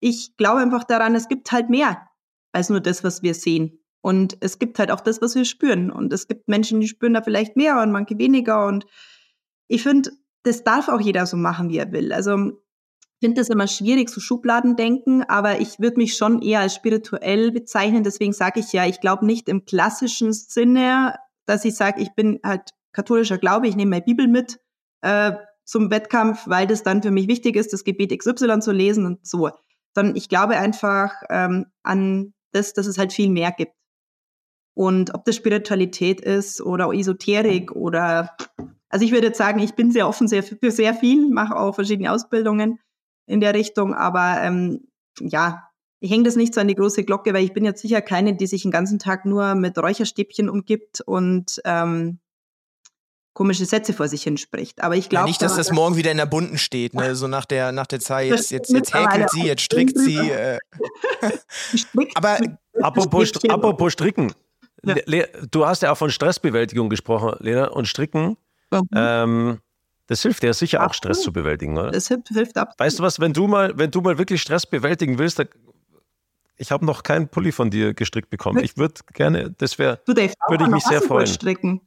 [0.01, 2.09] ich glaube einfach daran, es gibt halt mehr
[2.53, 3.79] als nur das, was wir sehen.
[4.01, 5.91] Und es gibt halt auch das, was wir spüren.
[5.91, 8.67] Und es gibt Menschen, die spüren da vielleicht mehr und manche weniger.
[8.67, 8.87] Und
[9.69, 10.13] ich finde,
[10.47, 12.13] das darf auch jeder so machen, wie er will.
[12.13, 12.37] Also
[13.19, 16.75] ich finde das immer schwierig, so Schubladen denken, aber ich würde mich schon eher als
[16.75, 18.05] spirituell bezeichnen.
[18.05, 21.17] Deswegen sage ich ja, ich glaube nicht im klassischen Sinne,
[21.47, 24.61] dass ich sage, ich bin halt katholischer Glaube, ich nehme meine Bibel mit
[25.01, 25.33] äh,
[25.65, 29.27] zum Wettkampf, weil das dann für mich wichtig ist, das Gebet XY zu lesen und
[29.27, 29.51] so.
[29.95, 33.73] Sondern ich glaube einfach ähm, an das, dass es halt viel mehr gibt.
[34.75, 38.37] Und ob das Spiritualität ist oder Esoterik oder,
[38.97, 41.75] also ich würde jetzt sagen, ich bin sehr offen sehr, für sehr viel, mache auch
[41.75, 42.79] verschiedene Ausbildungen
[43.27, 44.89] in der Richtung, aber ähm,
[45.21, 45.69] ja,
[46.01, 48.35] ich hänge das nicht so an die große Glocke, weil ich bin jetzt sicher keine,
[48.35, 52.21] die sich den ganzen Tag nur mit Räucherstäbchen umgibt und ähm,
[53.35, 54.83] komische Sätze vor sich hinspricht.
[54.83, 55.25] Aber ich glaube.
[55.25, 57.15] Ja, nicht, dass das morgen wieder in der Bunten steht, ne?
[57.15, 60.17] so nach der, nach der Zeit, jetzt, jetzt, jetzt häkelt sie, jetzt strickt sie.
[60.17, 60.59] Äh.
[62.15, 62.39] aber
[62.81, 64.33] apropos, apropos Stricken.
[64.85, 64.95] Ja.
[65.51, 68.39] Du hast ja auch von Stressbewältigung gesprochen, Lena, und Stricken.
[68.71, 68.89] Mhm.
[68.95, 69.59] Ähm,
[70.07, 71.91] das hilft dir sicher auch, Stress zu bewältigen, oder?
[71.91, 72.75] Das hilft, hilft ab.
[72.79, 75.45] Weißt du was, wenn du mal, wenn du mal wirklich Stress bewältigen willst, da,
[76.57, 78.63] ich habe noch keinen Pulli von dir gestrickt bekommen.
[78.63, 81.27] Ich würde gerne, das wäre, würde ich mich sehr freuen.
[81.27, 81.81] Stricken.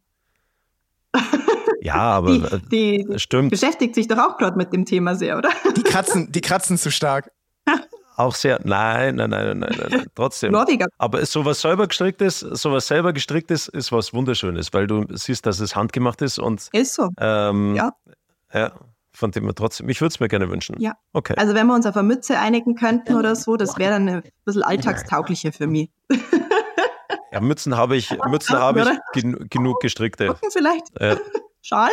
[1.82, 3.52] Ja, aber die, die stimmt.
[3.52, 5.50] beschäftigt sich doch auch gerade mit dem Thema sehr, oder?
[5.76, 7.32] Die kratzen, die kratzen zu stark.
[8.20, 10.52] Auch sehr, nein, nein, nein, nein, nein, nein trotzdem.
[10.52, 10.88] Nordiger.
[10.98, 15.74] Aber sowas selber gestricktes, sowas selber gestricktes ist was Wunderschönes, weil du siehst, dass es
[15.74, 16.68] handgemacht ist und.
[16.74, 17.12] Ist so.
[17.18, 17.94] Ähm, ja.
[18.54, 18.74] Ja,
[19.14, 20.76] von dem wir trotzdem, ich würde es mir gerne wünschen.
[20.82, 20.96] Ja.
[21.14, 21.36] Okay.
[21.38, 24.24] Also, wenn wir uns auf eine Mütze einigen könnten oder so, das wäre dann ein
[24.44, 25.90] bisschen alltagstauglicher für mich.
[27.32, 30.30] Ja, Mützen habe ich, Mützen habe ich gen genug gestrickte.
[30.30, 30.88] Gucken vielleicht.
[31.00, 31.16] Ja.
[31.62, 31.92] Schal.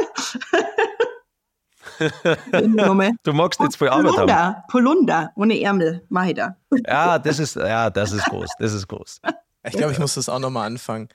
[3.22, 4.62] Du magst jetzt voll Arbeit Polunder, haben.
[4.68, 6.56] Polunder, ohne Ärmel, mache ich da.
[6.86, 9.20] Ja, das ist, ja, das ist groß, das ist groß.
[9.64, 11.08] Ich glaube, ich muss das auch nochmal anfangen.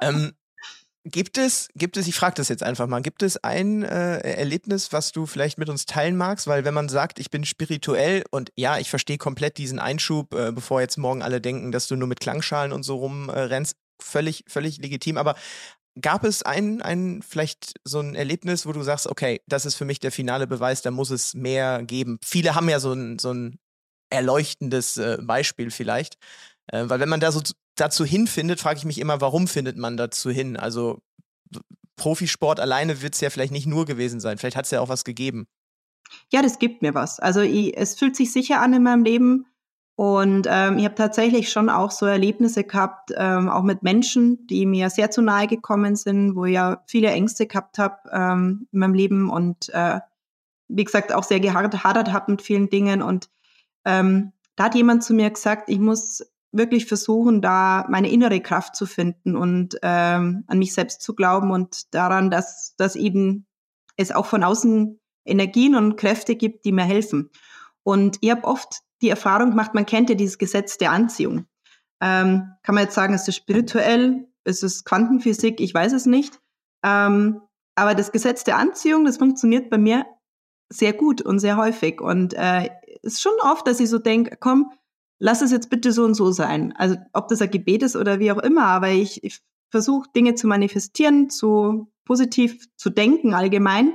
[0.00, 0.32] ähm,
[1.04, 4.92] gibt es, gibt es, ich frage das jetzt einfach mal, gibt es ein äh, Erlebnis,
[4.92, 6.46] was du vielleicht mit uns teilen magst?
[6.46, 10.52] Weil wenn man sagt, ich bin spirituell und ja, ich verstehe komplett diesen Einschub, äh,
[10.52, 14.44] bevor jetzt morgen alle denken, dass du nur mit Klangschalen und so rumrennst, äh, völlig,
[14.48, 15.16] völlig legitim.
[15.16, 15.34] Aber
[16.00, 19.84] Gab es ein, ein, vielleicht so ein Erlebnis, wo du sagst, okay, das ist für
[19.84, 22.18] mich der finale Beweis, da muss es mehr geben?
[22.24, 23.58] Viele haben ja so ein, so ein
[24.10, 26.16] erleuchtendes äh, Beispiel vielleicht.
[26.68, 27.42] Äh, weil wenn man da so
[27.74, 30.56] dazu hinfindet, frage ich mich immer, warum findet man dazu hin?
[30.56, 31.00] Also
[31.96, 34.38] Profisport alleine wird es ja vielleicht nicht nur gewesen sein.
[34.38, 35.46] Vielleicht hat es ja auch was gegeben.
[36.32, 37.20] Ja, das gibt mir was.
[37.20, 39.46] Also ich, es fühlt sich sicher an in meinem Leben,
[39.98, 44.64] und ähm, ich habe tatsächlich schon auch so Erlebnisse gehabt, ähm, auch mit Menschen, die
[44.64, 48.78] mir sehr zu nahe gekommen sind, wo ich ja viele Ängste gehabt habe ähm, in
[48.78, 49.98] meinem Leben und äh,
[50.68, 53.02] wie gesagt auch sehr gehadert habe mit vielen Dingen.
[53.02, 53.28] Und
[53.84, 58.76] ähm, da hat jemand zu mir gesagt, ich muss wirklich versuchen, da meine innere Kraft
[58.76, 63.46] zu finden und ähm, an mich selbst zu glauben und daran, dass, dass eben
[63.96, 67.30] es auch von außen Energien und Kräfte gibt, die mir helfen.
[67.82, 71.46] Und ich habe oft die Erfahrung gemacht, man kennt ja dieses Gesetz der Anziehung.
[72.00, 76.40] Ähm, kann man jetzt sagen, ist es spirituell, ist es Quantenphysik, ich weiß es nicht.
[76.84, 77.40] Ähm,
[77.74, 80.06] aber das Gesetz der Anziehung, das funktioniert bei mir
[80.68, 82.00] sehr gut und sehr häufig.
[82.00, 82.70] Und äh,
[83.02, 84.72] ist schon oft, dass ich so denke, komm,
[85.18, 86.74] lass es jetzt bitte so und so sein.
[86.76, 89.40] Also ob das ein Gebet ist oder wie auch immer, aber ich, ich
[89.70, 93.92] versuche Dinge zu manifestieren, zu positiv zu denken allgemein.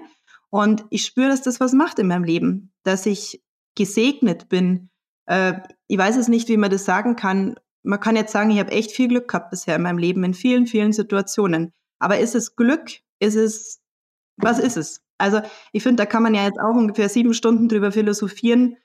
[0.49, 3.43] Und ich spüre, dass das was macht in meinem Leben, dass ich
[3.75, 4.89] gesegnet bin
[5.25, 5.53] äh,
[5.87, 7.55] ich weiß es nicht, wie man das sagen kann.
[7.83, 10.33] Man kann jetzt sagen, ich habe echt viel Glück gehabt bisher in meinem Leben, in
[10.33, 11.73] vielen, vielen Situationen.
[11.99, 12.89] Aber ist es Glück?
[13.19, 13.81] Ist es,
[14.37, 15.01] was ist es?
[15.17, 18.77] Also ich finde, da kann man ja jetzt auch ungefähr sieben Stunden drüber philosophieren,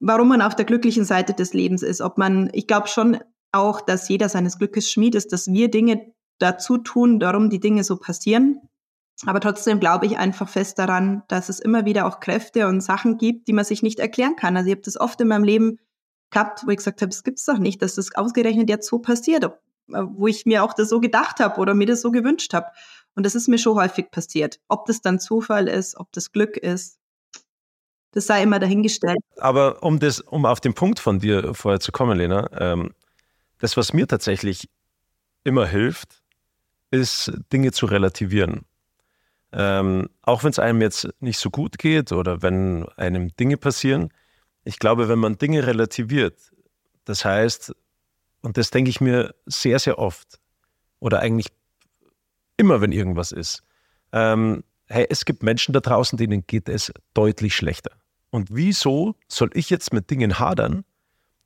[0.00, 2.00] warum man auf der glücklichen Seite des Lebens ist.
[2.00, 3.18] Ob man, ich glaube schon
[3.52, 7.84] auch, dass jeder seines Glückes Schmied ist, dass wir Dinge dazu tun, darum die Dinge
[7.84, 8.60] so passieren.
[9.24, 13.16] Aber trotzdem glaube ich einfach fest daran, dass es immer wieder auch Kräfte und Sachen
[13.16, 14.56] gibt, die man sich nicht erklären kann.
[14.56, 15.78] Also ich habe das oft in meinem Leben
[16.30, 19.50] gehabt, wo ich gesagt habe, es gibt's doch nicht, dass das ausgerechnet jetzt so passiert,
[19.88, 22.66] wo ich mir auch das so gedacht habe oder mir das so gewünscht habe.
[23.14, 24.60] Und das ist mir schon häufig passiert.
[24.68, 26.98] Ob das dann Zufall ist, ob das Glück ist,
[28.12, 29.18] das sei immer dahingestellt.
[29.38, 32.94] Aber um das, um auf den Punkt von dir vorher zu kommen, Lena, ähm,
[33.58, 34.68] das, was mir tatsächlich
[35.44, 36.22] immer hilft,
[36.90, 38.64] ist Dinge zu relativieren.
[39.58, 44.10] Ähm, auch wenn es einem jetzt nicht so gut geht oder wenn einem Dinge passieren,
[44.64, 46.52] ich glaube, wenn man Dinge relativiert,
[47.06, 47.74] das heißt,
[48.42, 50.38] und das denke ich mir sehr, sehr oft,
[51.00, 51.46] oder eigentlich
[52.58, 53.62] immer, wenn irgendwas ist,
[54.12, 57.92] ähm, hey, es gibt Menschen da draußen, denen geht es deutlich schlechter.
[58.28, 60.84] Und wieso soll ich jetzt mit Dingen hadern,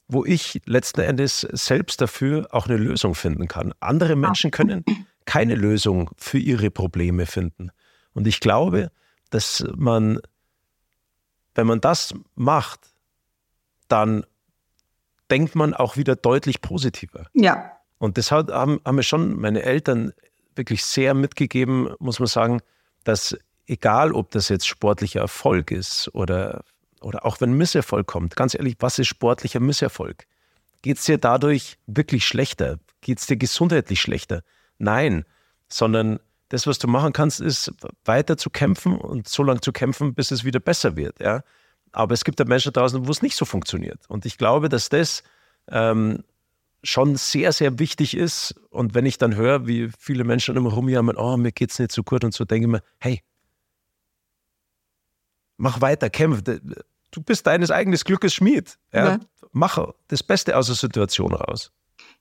[0.09, 3.73] wo ich letzten Endes selbst dafür auch eine Lösung finden kann?
[3.79, 4.85] Andere Menschen können
[5.27, 7.71] keine Lösung für ihre Probleme finden.
[8.15, 8.91] Und ich glaube,
[9.31, 10.21] dass man,
[11.55, 12.81] wenn man das macht,
[13.89, 14.25] dann
[15.31, 17.27] denkt man auch wieder deutlich positiver.
[17.35, 17.73] Ja.
[17.99, 20.13] Und deshalb haben, haben mir schon meine Eltern
[20.57, 22.61] wirklich sehr mitgegeben, muss man sagen,
[23.05, 23.37] dass
[23.67, 26.65] egal, ob das jetzt sportlicher Erfolg ist oder,
[27.01, 30.27] oder auch wenn Misserfolg kommt, ganz ehrlich, was ist sportlicher Misserfolg?
[30.83, 32.79] Geht es dir dadurch wirklich schlechter?
[33.01, 34.43] Geht es dir gesundheitlich schlechter?
[34.79, 35.25] Nein,
[35.69, 37.73] sondern das, was du machen kannst, ist
[38.05, 41.19] weiter zu kämpfen und so lange zu kämpfen, bis es wieder besser wird.
[41.21, 41.43] Ja?
[41.93, 44.01] Aber es gibt ja Menschen draußen, wo es nicht so funktioniert.
[44.09, 45.23] Und ich glaube, dass das
[45.69, 46.25] ähm,
[46.83, 48.55] schon sehr, sehr wichtig ist.
[48.71, 51.93] Und wenn ich dann höre, wie viele Menschen immer rumjammern, oh, mir geht es nicht
[51.93, 53.23] so gut und so, denke ich mir, hey,
[55.57, 56.43] mach weiter, kämpf.
[57.13, 58.77] Du bist deines eigenen Glückes Schmied.
[58.93, 59.09] Ja?
[59.09, 59.21] ja.
[59.53, 59.79] Mach
[60.09, 61.71] das Beste aus der Situation raus.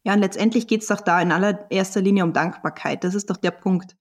[0.03, 3.03] Ja, und letztendlich geht es doch da in allererster Linie um Dankbarkeit.
[3.03, 3.95] Das ist doch der Punkt.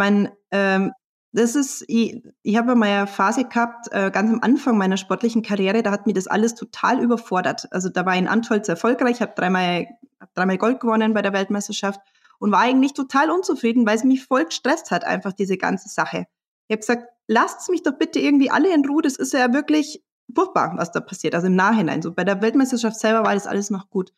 [0.00, 0.92] Ich meine, ähm,
[1.32, 5.42] das ist, ich, ich habe mal eine Phase gehabt, äh, ganz am Anfang meiner sportlichen
[5.42, 7.70] Karriere, da hat mir das alles total überfordert.
[7.70, 9.88] Also da war ich in Antolz erfolgreich, habe dreimal,
[10.18, 12.00] hab dreimal Gold gewonnen bei der Weltmeisterschaft
[12.38, 16.24] und war eigentlich total unzufrieden, weil es mich voll gestresst hat, einfach diese ganze Sache.
[16.68, 20.02] Ich habe gesagt, lasst mich doch bitte irgendwie alle in Ruhe, das ist ja wirklich
[20.34, 22.00] furchtbar, was da passiert, also im Nachhinein.
[22.00, 24.14] So bei der Weltmeisterschaft selber war das alles noch gut.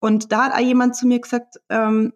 [0.00, 2.12] Und da hat jemand zu mir gesagt, ähm,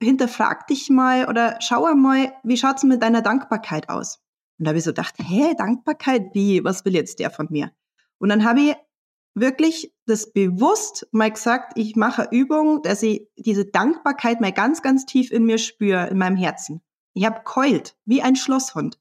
[0.00, 4.20] hinterfrag dich mal oder schau einmal, wie schaut's mit deiner Dankbarkeit aus?
[4.58, 6.64] Und da habe ich so gedacht, hä, Dankbarkeit, wie?
[6.64, 7.70] Was will jetzt der von mir?
[8.18, 8.76] Und dann habe ich
[9.34, 15.06] wirklich das bewusst mal gesagt, ich mache Übung, dass ich diese Dankbarkeit mal ganz, ganz
[15.06, 16.82] tief in mir spüre, in meinem Herzen.
[17.14, 18.98] Ich habe keult, wie ein Schlosshund,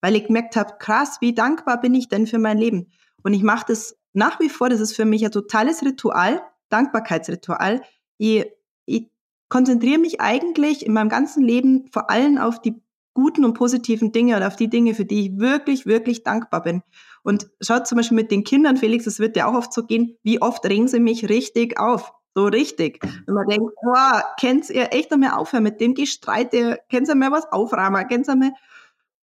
[0.00, 2.92] weil ich gemerkt habe, krass, wie dankbar bin ich denn für mein Leben?
[3.22, 7.82] Und ich mache das nach wie vor, das ist für mich ein totales Ritual, Dankbarkeitsritual.
[8.18, 8.46] Ich,
[8.84, 9.11] ich
[9.52, 12.80] konzentriere mich eigentlich in meinem ganzen Leben vor allem auf die
[13.12, 16.82] guten und positiven Dinge oder auf die Dinge, für die ich wirklich, wirklich dankbar bin.
[17.22, 20.16] Und schaut zum Beispiel mit den Kindern, Felix, es wird ja auch oft so gehen,
[20.22, 22.14] wie oft regen sie mich richtig auf.
[22.34, 23.04] So richtig.
[23.26, 27.30] Und man denkt, boah, könnt ihr echt mehr aufhören mit dem Gestreite, könnt ihr mehr
[27.30, 28.54] was aufräumen, könnt ihr mehr.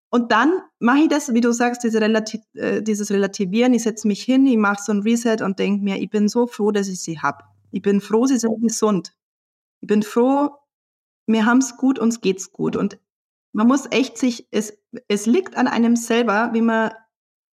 [0.09, 3.75] Und dann mache ich das, wie du sagst, diese Relati äh, dieses Relativieren.
[3.75, 6.47] Ich setze mich hin, ich mache so ein Reset und denke mir, ich bin so
[6.47, 7.45] froh, dass ich sie habe.
[7.73, 9.13] Ich bin froh, sie sind gesund.
[9.85, 10.49] Ich bin froh,
[11.27, 12.75] mir haben's gut, uns geht's gut.
[12.75, 12.99] Und
[13.53, 14.79] man muss echt sich, es,
[15.09, 16.93] es liegt an einem selber, wie man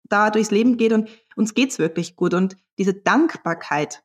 [0.04, 2.34] da durchs Leben geht und uns geht's wirklich gut.
[2.34, 4.02] Und diese Dankbarkeit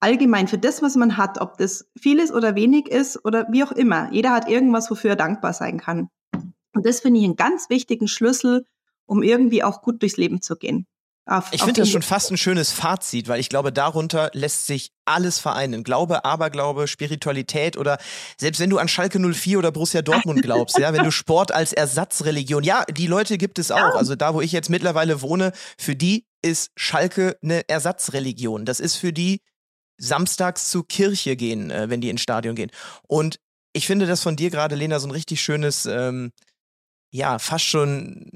[0.00, 3.70] allgemein für das, was man hat, ob das vieles oder wenig ist oder wie auch
[3.70, 4.12] immer.
[4.12, 6.08] Jeder hat irgendwas, wofür er dankbar sein kann.
[6.72, 8.66] Und das finde ich einen ganz wichtigen Schlüssel,
[9.06, 10.88] um irgendwie auch gut durchs Leben zu gehen.
[11.26, 14.92] Auf, ich finde das schon fast ein schönes Fazit, weil ich glaube, darunter lässt sich
[15.06, 15.82] alles vereinen.
[15.82, 17.96] Glaube, Aberglaube, Spiritualität oder
[18.36, 21.72] selbst wenn du an Schalke 04 oder Borussia Dortmund glaubst, ja, wenn du Sport als
[21.72, 23.94] Ersatzreligion, ja, die Leute gibt es auch.
[23.94, 28.66] Also da, wo ich jetzt mittlerweile wohne, für die ist Schalke eine Ersatzreligion.
[28.66, 29.40] Das ist für die
[29.96, 32.70] samstags zur Kirche gehen, äh, wenn die ins Stadion gehen.
[33.08, 33.40] Und
[33.72, 36.32] ich finde das von dir gerade, Lena, so ein richtig schönes, ähm,
[37.10, 38.28] ja, fast schon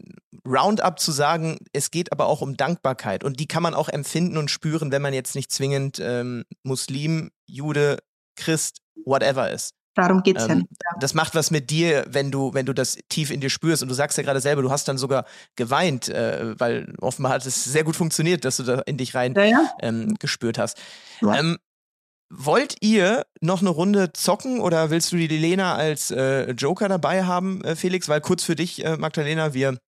[0.48, 4.36] Roundup zu sagen, es geht aber auch um Dankbarkeit und die kann man auch empfinden
[4.38, 7.98] und spüren, wenn man jetzt nicht zwingend ähm, Muslim, Jude,
[8.36, 9.74] Christ, whatever ist.
[9.94, 10.90] Darum geht's ähm, ja.
[11.00, 13.82] Das macht was mit dir, wenn du, wenn du das tief in dir spürst.
[13.82, 15.24] Und du sagst ja gerade selber, du hast dann sogar
[15.56, 19.34] geweint, äh, weil offenbar hat es sehr gut funktioniert, dass du da in dich rein
[19.34, 19.70] ja, ja.
[19.80, 20.78] Ähm, gespürt hast.
[21.20, 21.58] Ähm,
[22.30, 27.24] Wollt ihr noch eine Runde zocken oder willst du die Lena als äh, Joker dabei
[27.24, 28.06] haben, äh, Felix?
[28.06, 29.78] Weil kurz für dich, äh, Magdalena, wir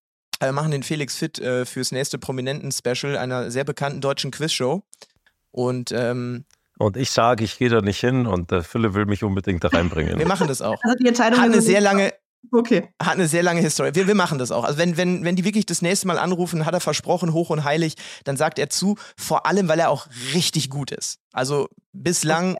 [0.40, 4.82] äh, machen den Felix fit äh, fürs nächste Prominenten-Special einer sehr bekannten deutschen Quizshow.
[5.50, 6.44] Und ähm,
[6.78, 9.68] und ich sage, ich gehe da nicht hin und der Philipp will mich unbedingt da
[9.68, 10.18] reinbringen.
[10.18, 10.82] Wir machen das auch.
[10.82, 12.10] Also die Entscheidung hat eine sehr lange,
[12.52, 12.88] Okay.
[13.00, 13.94] Hat eine sehr lange Historie.
[13.94, 14.64] Wir, wir machen das auch.
[14.64, 17.64] Also wenn, wenn, wenn die wirklich das nächste Mal anrufen, hat er versprochen, hoch und
[17.64, 21.18] heilig, dann sagt er zu, vor allem, weil er auch richtig gut ist.
[21.32, 22.56] Also bislang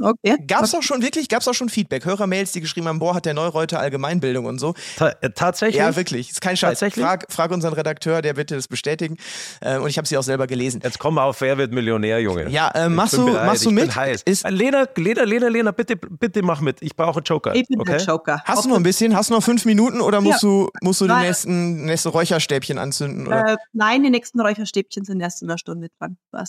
[0.00, 0.36] Okay.
[0.46, 2.04] Gab es auch schon wirklich, gab es auch schon Feedback?
[2.04, 4.74] Hörermails, die geschrieben haben, boah, hat der Neureuter Allgemeinbildung und so.
[4.96, 5.76] Ta äh, tatsächlich?
[5.76, 6.30] Ja, wirklich.
[6.30, 6.78] Ist kein Scheiß.
[6.80, 7.04] Tatsächlich?
[7.04, 9.16] Frag, frag unseren Redakteur, der wird dir das bestätigen.
[9.60, 10.80] Äh, und ich habe sie auch selber gelesen.
[10.82, 12.48] Jetzt komm mal auf, wer wird Millionär, Junge?
[12.48, 13.46] Ja, äh, machst, du, bereit.
[13.46, 13.84] machst du mit?
[13.84, 14.22] Ich bin heiß.
[14.22, 16.80] Ist Lena, Lena, Lena, Lena, bitte, bitte mach mit.
[16.80, 17.54] Ich brauche einen Joker.
[17.54, 17.98] Ich bin okay?
[17.98, 18.42] der Joker.
[18.44, 19.14] Hast du noch ein bisschen?
[19.14, 20.48] Hast du noch fünf Minuten oder musst ja.
[20.48, 23.26] du, musst du die nächsten, nächste Räucherstäbchen anzünden?
[23.26, 23.52] Oder?
[23.52, 26.16] Äh, nein, die nächsten Räucherstäbchen sind erst in einer Stunde dran.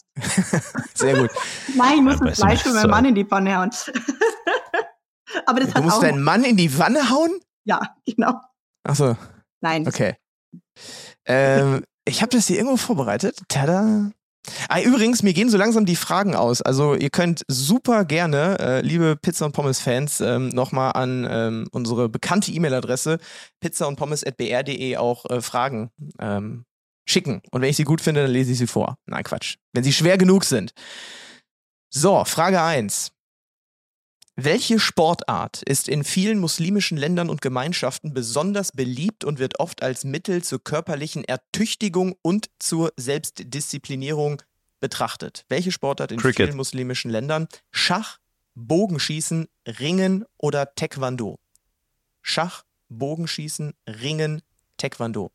[0.93, 1.31] Sehr gut.
[1.75, 3.71] nein, ich muss ja, gleich für meinen Mann in die die Pfanne hauen.
[5.45, 6.01] Aber das Du hat musst auch.
[6.01, 7.39] deinen Mann in die Wanne hauen?
[7.65, 8.39] ja, genau.
[8.83, 9.15] Achso,
[9.61, 9.87] Nein.
[9.87, 10.15] okay.
[11.25, 13.39] ähm, ich habe das hier irgendwo vorbereitet.
[13.47, 14.11] Tada.
[14.67, 16.61] Ah, übrigens, mir gehen so langsam die Fragen aus.
[16.61, 22.09] Also ihr könnt super gerne, äh, liebe Pizza und Pommes-Fans, ähm, nochmal an ähm, unsere
[22.09, 23.19] bekannte E-Mail-Adresse
[23.61, 26.65] pizza und pommes.br.de auch äh, Fragen ähm,
[27.07, 27.41] schicken.
[27.51, 28.97] Und wenn ich sie gut finde, dann lese ich sie vor.
[29.05, 29.55] Nein, Quatsch.
[29.71, 30.73] Wenn sie schwer genug sind.
[31.89, 33.12] So, Frage 1.
[34.35, 40.05] Welche Sportart ist in vielen muslimischen Ländern und Gemeinschaften besonders beliebt und wird oft als
[40.05, 44.41] Mittel zur körperlichen Ertüchtigung und zur Selbstdisziplinierung
[44.79, 45.45] betrachtet?
[45.49, 46.47] Welche Sportart in Cricket.
[46.47, 47.47] vielen muslimischen Ländern?
[47.69, 48.17] Schach,
[48.55, 51.37] Bogenschießen, Ringen oder Taekwondo?
[52.23, 54.41] Schach, Bogenschießen, Ringen,
[54.77, 55.31] Taekwondo.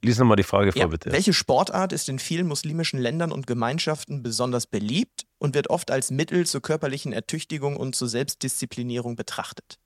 [0.00, 0.86] Lies nochmal die Frage vor, Ja.
[0.86, 1.12] bitte.
[1.12, 6.10] Welche Sportart ist in vielen muslimischen Ländern und Gemeinschaften besonders beliebt und wird oft als
[6.10, 9.78] Mittel zur körperlichen Ertüchtigung und zur Selbstdisziplinierung betrachtet?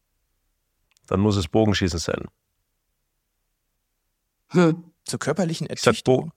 [1.07, 2.27] Dann muss es Bogenschießen sein.
[4.49, 4.85] Hm.
[5.05, 6.33] Zur körperlichen Ertüchtigung?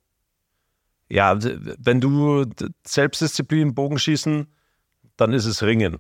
[1.08, 2.46] Ja, wenn du
[2.86, 4.48] Selbstdisziplin, Bogenschießen,
[5.18, 6.00] dann ist es Ringen.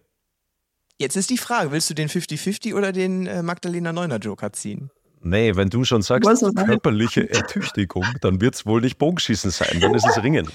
[0.97, 4.89] Jetzt ist die Frage, willst du den 50-50 oder den äh, Magdalena Neuner Joker ziehen?
[5.21, 9.79] Nee, wenn du schon sagst, ist körperliche Ertüchtigung, dann wird es wohl nicht Bogenschießen sein,
[9.81, 10.49] dann ist es Ringen.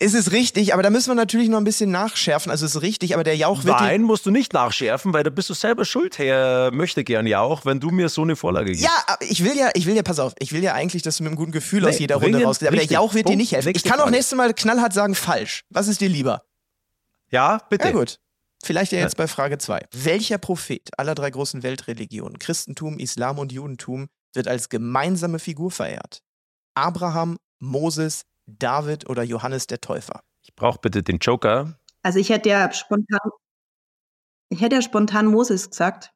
[0.00, 2.50] Ist es richtig, aber da müssen wir natürlich noch ein bisschen nachschärfen.
[2.52, 5.24] Also es ist richtig, aber der Jauch wird dir- Nein, musst du nicht nachschärfen, weil
[5.24, 8.36] da bist du selber schuld, Herr möchte gern ja auch, wenn du mir so eine
[8.36, 8.84] Vorlage gibst.
[8.84, 11.16] Ja, aber ich will ja, ich will ja, pass auf, ich will ja eigentlich, dass
[11.16, 12.68] du mit einem guten Gefühl aus Nee, jeder Runde rausgehst.
[12.68, 12.94] Aber der richtig.
[12.94, 13.38] Jauch wird dir Punkt.
[13.38, 13.72] nicht helfen.
[13.74, 15.64] Ich kann auch nächstes Mal knallhart sagen, falsch.
[15.70, 16.42] Was ist dir lieber?
[17.30, 17.86] Ja, bitte.
[17.88, 18.20] Ja gut.
[18.62, 19.86] Vielleicht ja jetzt bei Frage 2.
[19.92, 26.22] Welcher Prophet aller drei großen Weltreligionen, Christentum, Islam und Judentum, wird als gemeinsame Figur verehrt?
[26.74, 30.22] Abraham, Moses, David oder Johannes der Täufer?
[30.42, 31.78] Ich brauche bitte den Joker.
[32.02, 33.30] Also ich hätte ja spontan,
[34.48, 36.12] ich hätte ja spontan Moses gesagt.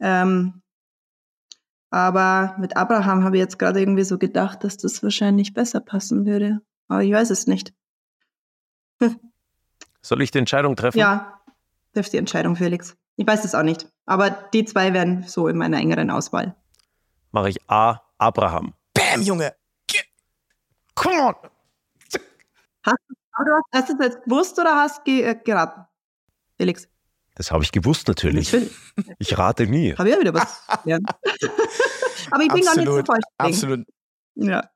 [0.00, 0.62] Ähm,
[1.90, 6.26] aber mit Abraham habe ich jetzt gerade irgendwie so gedacht, dass das wahrscheinlich besser passen
[6.26, 6.60] würde.
[6.88, 7.72] Aber ich weiß es nicht.
[10.02, 10.98] Soll ich die Entscheidung treffen?
[10.98, 11.40] Ja,
[11.94, 12.96] trifft die Entscheidung, Felix.
[13.16, 13.88] Ich weiß es auch nicht.
[14.06, 16.54] Aber die zwei wären so in meiner engeren Auswahl.
[17.30, 18.74] Mache ich A, Abraham.
[18.92, 19.54] Bam, Junge!
[20.94, 21.34] Come on!
[22.84, 25.84] Du hast, du es jetzt gewusst oder hast ge äh, geraten?
[26.56, 26.88] Felix.
[27.34, 28.54] Das habe ich gewusst natürlich.
[29.18, 29.92] Ich rate nie.
[29.96, 31.08] Habe ich ja wieder was gelernt.
[32.30, 33.24] Aber ich bin gar nicht so Absolut, falsch.
[33.38, 33.86] absolut.
[34.36, 34.70] Ja.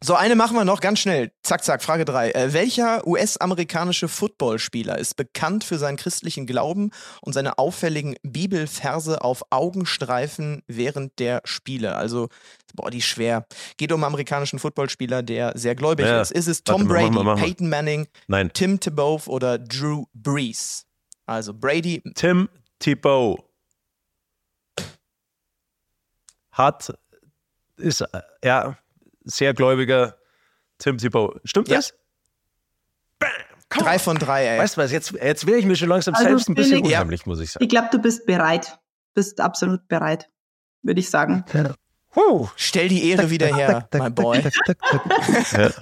[0.00, 1.32] So, eine machen wir noch ganz schnell.
[1.42, 2.30] Zack, zack, Frage 3.
[2.30, 9.42] Äh, welcher US-amerikanische Footballspieler ist bekannt für seinen christlichen Glauben und seine auffälligen Bibelverse auf
[9.50, 11.96] Augenstreifen während der Spiele?
[11.96, 12.28] Also,
[12.74, 13.44] boah, die ist schwer.
[13.76, 16.30] Geht um einen amerikanischen Footballspieler, der sehr gläubig Ja, ist.
[16.30, 17.44] Ist es Tom warte Brady, mach mal, mach mal.
[17.44, 20.86] Peyton Manning, Nein, Tim Tebow oder Drew Brees?
[21.26, 23.40] Also Brady, Tim Thibault
[26.52, 26.96] hat,
[27.76, 28.78] ist, äh, ja,
[29.28, 30.16] sehr gläubiger
[30.78, 31.40] Tim Thibault.
[31.44, 31.76] Stimmt Ja.
[31.76, 31.94] das?
[33.18, 33.28] Bam,
[33.68, 33.98] drei on.
[34.00, 34.58] von drei, ey.
[34.58, 36.88] Weißt du was, jetzt, jetzt wäre ich mir schon langsam Also selbst ein bisschen Felix-
[36.88, 37.64] unheimlich, muss ich sagen.
[37.64, 38.78] Ich glaube, du bist bereit.
[39.14, 40.28] Bist absolut bereit,
[40.82, 41.44] würde ich sagen.
[42.14, 42.48] Huh.
[42.56, 44.42] Stell die Ehre wieder her, my boy.
[45.52, 45.70] Ja.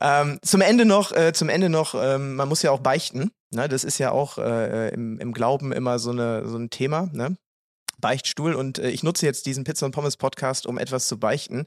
[0.00, 3.30] Ähm, zum Ende noch, äh, zum Ende noch, ähm, man muss ja auch beichten.
[3.52, 3.68] Ne?
[3.68, 7.08] Das ist ja auch äh, im, im Glauben immer so, eine, so ein Thema.
[7.12, 7.36] Ne?
[7.98, 11.66] Beichtstuhl und äh, ich nutze jetzt diesen Pizza und Pommes Podcast, um etwas zu beichten.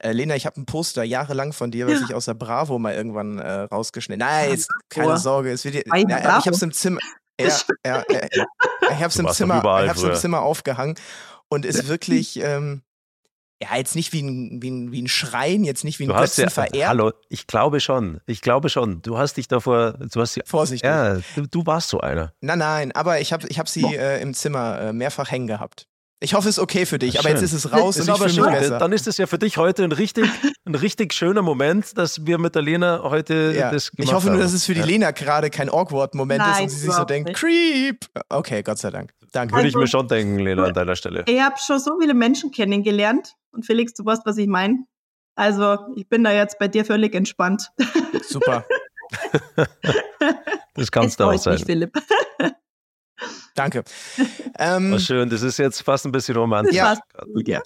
[0.00, 2.06] Äh, Lena, ich habe ein Poster jahrelang von dir, was Ja.
[2.08, 4.20] ich aus der Bravo mal irgendwann äh, rausgeschnitten.
[4.26, 5.18] Nein, jetzt keine.
[5.18, 7.00] Sorge, es wird dir, aber ich habe es im Zimmer.
[7.40, 7.48] Ja,
[7.84, 8.44] ja, ja, ja.
[8.90, 10.20] Ich habe es im ich hab's.
[10.20, 10.96] Zimmer aufgehangen
[11.48, 12.82] und ist wirklich ähm,
[13.62, 16.14] ja jetzt nicht wie ein, wie ein, wie ein Schrein, jetzt nicht wie ein Du
[16.14, 16.88] hast ja, verehrt.
[16.88, 19.02] hallo, ich glaube schon, ich glaube schon.
[19.02, 20.88] Du hast dich davor, du hast ja, Vorsichtig.
[20.88, 22.32] ja du, du warst so einer.
[22.40, 25.86] Nein, nein, aber ich habe ich hab sie äh, im Zimmer äh, mehrfach hängen gehabt.
[26.22, 27.36] Ich hoffe, es ist okay für dich, aber Schön.
[27.36, 28.78] jetzt ist es raus Ist und ich aber fühle mich besser.
[28.78, 30.24] Dann ist es ja für dich heute ein richtig,
[30.64, 33.70] ein richtig schöner Moment, dass wir mit der Lena heute Ja.
[33.72, 34.42] das gemacht Ich hoffe nur, haben.
[34.42, 34.86] dass es für die Ja.
[34.86, 37.40] Lena gerade kein awkward Moment ist und sie sich so denkt, nicht.
[37.40, 38.06] Creep.
[38.28, 39.12] Okay, Gott sei Dank.
[39.32, 39.54] Danke.
[39.54, 41.24] Würde ich Also- mir schon denken, Lena, an deiner Stelle.
[41.26, 43.34] Ich habe schon so viele Menschen kennengelernt.
[43.50, 44.84] Und Felix, du weißt, was ich meine.
[45.34, 47.68] Also, ich bin da jetzt bei dir völlig entspannt.
[48.28, 48.64] Super.
[50.74, 51.54] Das kannst Es du auch sein.
[51.54, 51.92] mich, Philipp.
[53.54, 53.84] Danke.
[54.58, 56.74] Ähm, War schön, das ist jetzt fast ein bisschen romantisch.
[56.74, 56.96] Ja.
[57.46, 57.62] Ja.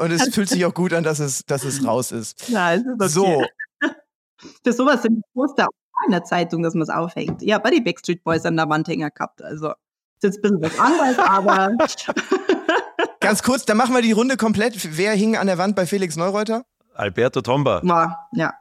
[0.00, 2.48] und es fühlt sich auch gut an, dass es, dass es raus ist.
[2.50, 3.08] Ja, es ist okay.
[3.08, 3.46] So,
[4.62, 7.42] Für sowas sind Poster auch in der Zeitung, dass man es aufhängt.
[7.42, 9.42] Ja, bei die Backstreet Boys an der Wand hängen gehabt.
[9.42, 11.76] Also, ist jetzt ein bisschen was anderes, aber
[13.20, 14.96] ganz kurz, dann machen wir die Runde komplett.
[14.96, 16.64] Wer hing an der Wand bei Felix Neureuter?
[16.94, 18.54] Alberto Tomba, war, ja.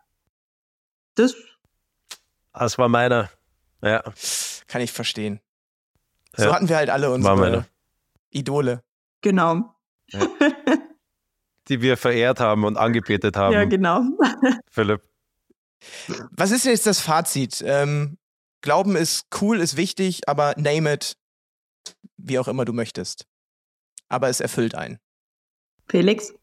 [1.16, 1.36] Das,
[2.54, 3.30] das war meiner.
[3.82, 4.02] Ja.
[4.68, 5.40] Kann ich verstehen.
[6.38, 6.54] So Ja.
[6.54, 7.66] hatten wir halt alle unsere.
[8.32, 8.84] Idole.
[9.22, 9.74] Genau.
[11.68, 14.02] Die wir verehrt haben und angebetet haben, Ja, genau.
[14.70, 15.02] Philipp.
[16.32, 17.64] Was ist jetzt das Fazit?
[17.66, 18.18] Ähm,
[18.62, 21.18] Glauben ist cool, ist wichtig, aber name it,
[22.18, 23.26] wie auch immer du möchtest.
[24.10, 25.00] Aber es erfüllt einen.
[25.88, 26.34] Felix?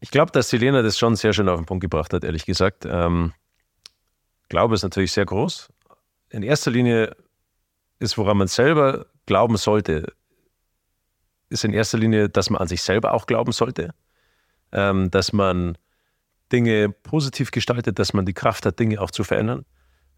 [0.00, 2.84] Ich glaube, dass Selena das schon sehr schön auf den Punkt gebracht hat, ehrlich gesagt.
[2.84, 3.32] Ähm,
[4.48, 5.68] Glaube ist natürlich sehr groß.
[6.30, 7.16] In erster Linie
[8.00, 10.12] ist, woran man selber glauben sollte,
[11.48, 13.94] ist in erster Linie, dass man an sich selber auch glauben sollte,
[14.72, 15.76] ähm, dass man
[16.50, 19.64] Dinge positiv gestaltet, dass man die Kraft hat, Dinge auch zu verändern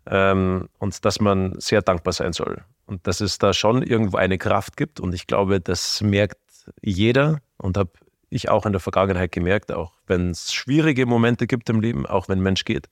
[0.07, 2.65] ähm, und dass man sehr dankbar sein soll.
[2.87, 6.39] Und dass es da schon irgendwo eine Kraft gibt und ich glaube, das merkt
[6.83, 7.93] jeder und habe
[8.31, 12.29] ich auch in der Vergangenheit gemerkt, auch wenn es schwierige Momente gibt im Leben, auch
[12.29, 12.89] wenn Mensch geht,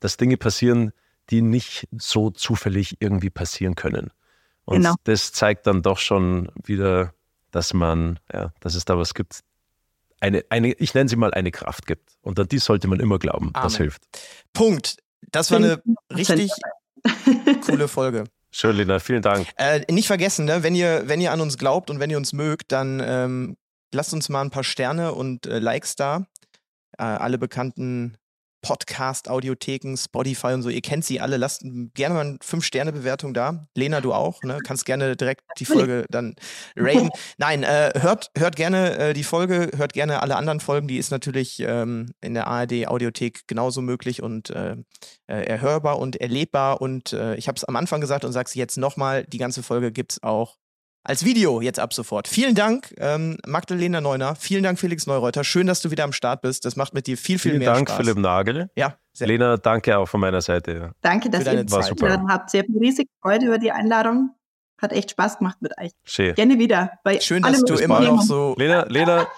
[0.00, 0.92] dass Dinge passieren,
[1.30, 4.10] die nicht so zufällig irgendwie passieren können.
[4.64, 4.94] Und Genau.
[5.04, 7.12] das zeigt dann doch schon wieder,
[7.50, 9.40] dass man, ja, dass es da was gibt.
[10.20, 12.12] Eine, eine, ich nenne sie mal eine Kraft gibt.
[12.22, 13.52] Und an die sollte man immer glauben.
[13.54, 13.76] Das Amen.
[13.78, 14.02] hilft.
[14.52, 14.96] Punkt.
[15.32, 15.82] Das war eine
[16.14, 16.50] richtig
[17.66, 18.24] coole Folge.
[18.50, 19.48] Schön, Lena, vielen Dank.
[19.56, 22.32] Äh, nicht vergessen, ne, wenn ihr, wenn ihr an uns glaubt und wenn ihr uns
[22.32, 23.56] mögt, dann ähm,
[23.92, 26.26] lasst uns mal ein paar Sterne und äh, Likes da.
[26.98, 28.16] Äh, alle bekannten
[28.62, 31.36] Podcast, Audiotheken, Spotify und so, ihr kennt sie alle.
[31.36, 31.62] Lasst
[31.94, 33.66] gerne mal eine 5-Sterne-Bewertung da.
[33.74, 34.58] Lena, du auch, ne?
[34.64, 36.36] Kannst gerne direkt die Folge dann
[36.76, 37.10] raten.
[37.38, 40.88] Nein, äh, hört, hört gerne äh, die Folge, hört gerne alle anderen Folgen.
[40.88, 44.76] Die ist natürlich ähm, in der ARD-Audiothek genauso möglich und äh,
[45.26, 46.80] äh, erhörbar und erlebbar.
[46.80, 49.62] Und äh, ich habe es am Anfang gesagt und sage es jetzt nochmal, die ganze
[49.62, 50.56] Folge gibt es auch
[51.04, 52.28] als Video jetzt ab sofort.
[52.28, 54.34] Vielen Dank, ähm, Magdalena Neuner.
[54.36, 55.44] Vielen Dank, Felix Neureuter.
[55.44, 56.64] Schön, dass du wieder am Start bist.
[56.64, 57.98] Das macht mit dir viel, viel Vielen mehr Dank, Spaß.
[57.98, 58.70] Philipp Nagel.
[58.76, 60.92] Ja, sehr Lena, danke auch von meiner Seite.
[61.00, 61.84] Danke, dass ihr Zeit.
[61.84, 62.06] super.
[62.06, 62.50] eingeladen habt.
[62.50, 64.30] Sehr riesig Freude über die Einladung.
[64.80, 65.92] Hat echt Spaß gemacht mit euch.
[66.04, 66.34] Schön.
[66.34, 66.92] Gerne wieder.
[67.04, 68.54] Bei Schön, dass du immer noch so.
[68.58, 69.28] Lena, Lena,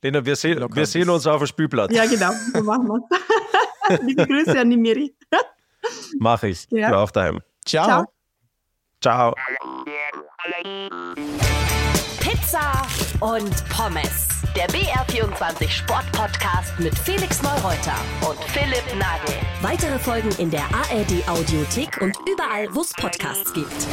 [0.00, 1.92] Lena wir, seh, Locker wir sehen uns auf dem Spielplatz.
[1.92, 2.30] Ja, genau.
[2.52, 3.00] So machen wir
[4.02, 5.14] Liebe Grüße an die Miri.
[6.18, 6.66] Mach ich.
[6.70, 6.86] Ja.
[6.86, 7.40] Ich war auch daheim.
[7.64, 7.84] Ciao.
[7.84, 8.04] Ciao.
[9.06, 9.32] Ciao.
[12.18, 12.82] Pizza
[13.20, 14.26] und Pommes.
[14.56, 17.94] Der BR24 Sport-Podcast mit Felix Neureuter
[18.28, 19.36] und Philipp Nagel.
[19.62, 23.86] Weitere Folgen in der ARD Audiothek und überall, wo es Podcasts gibt.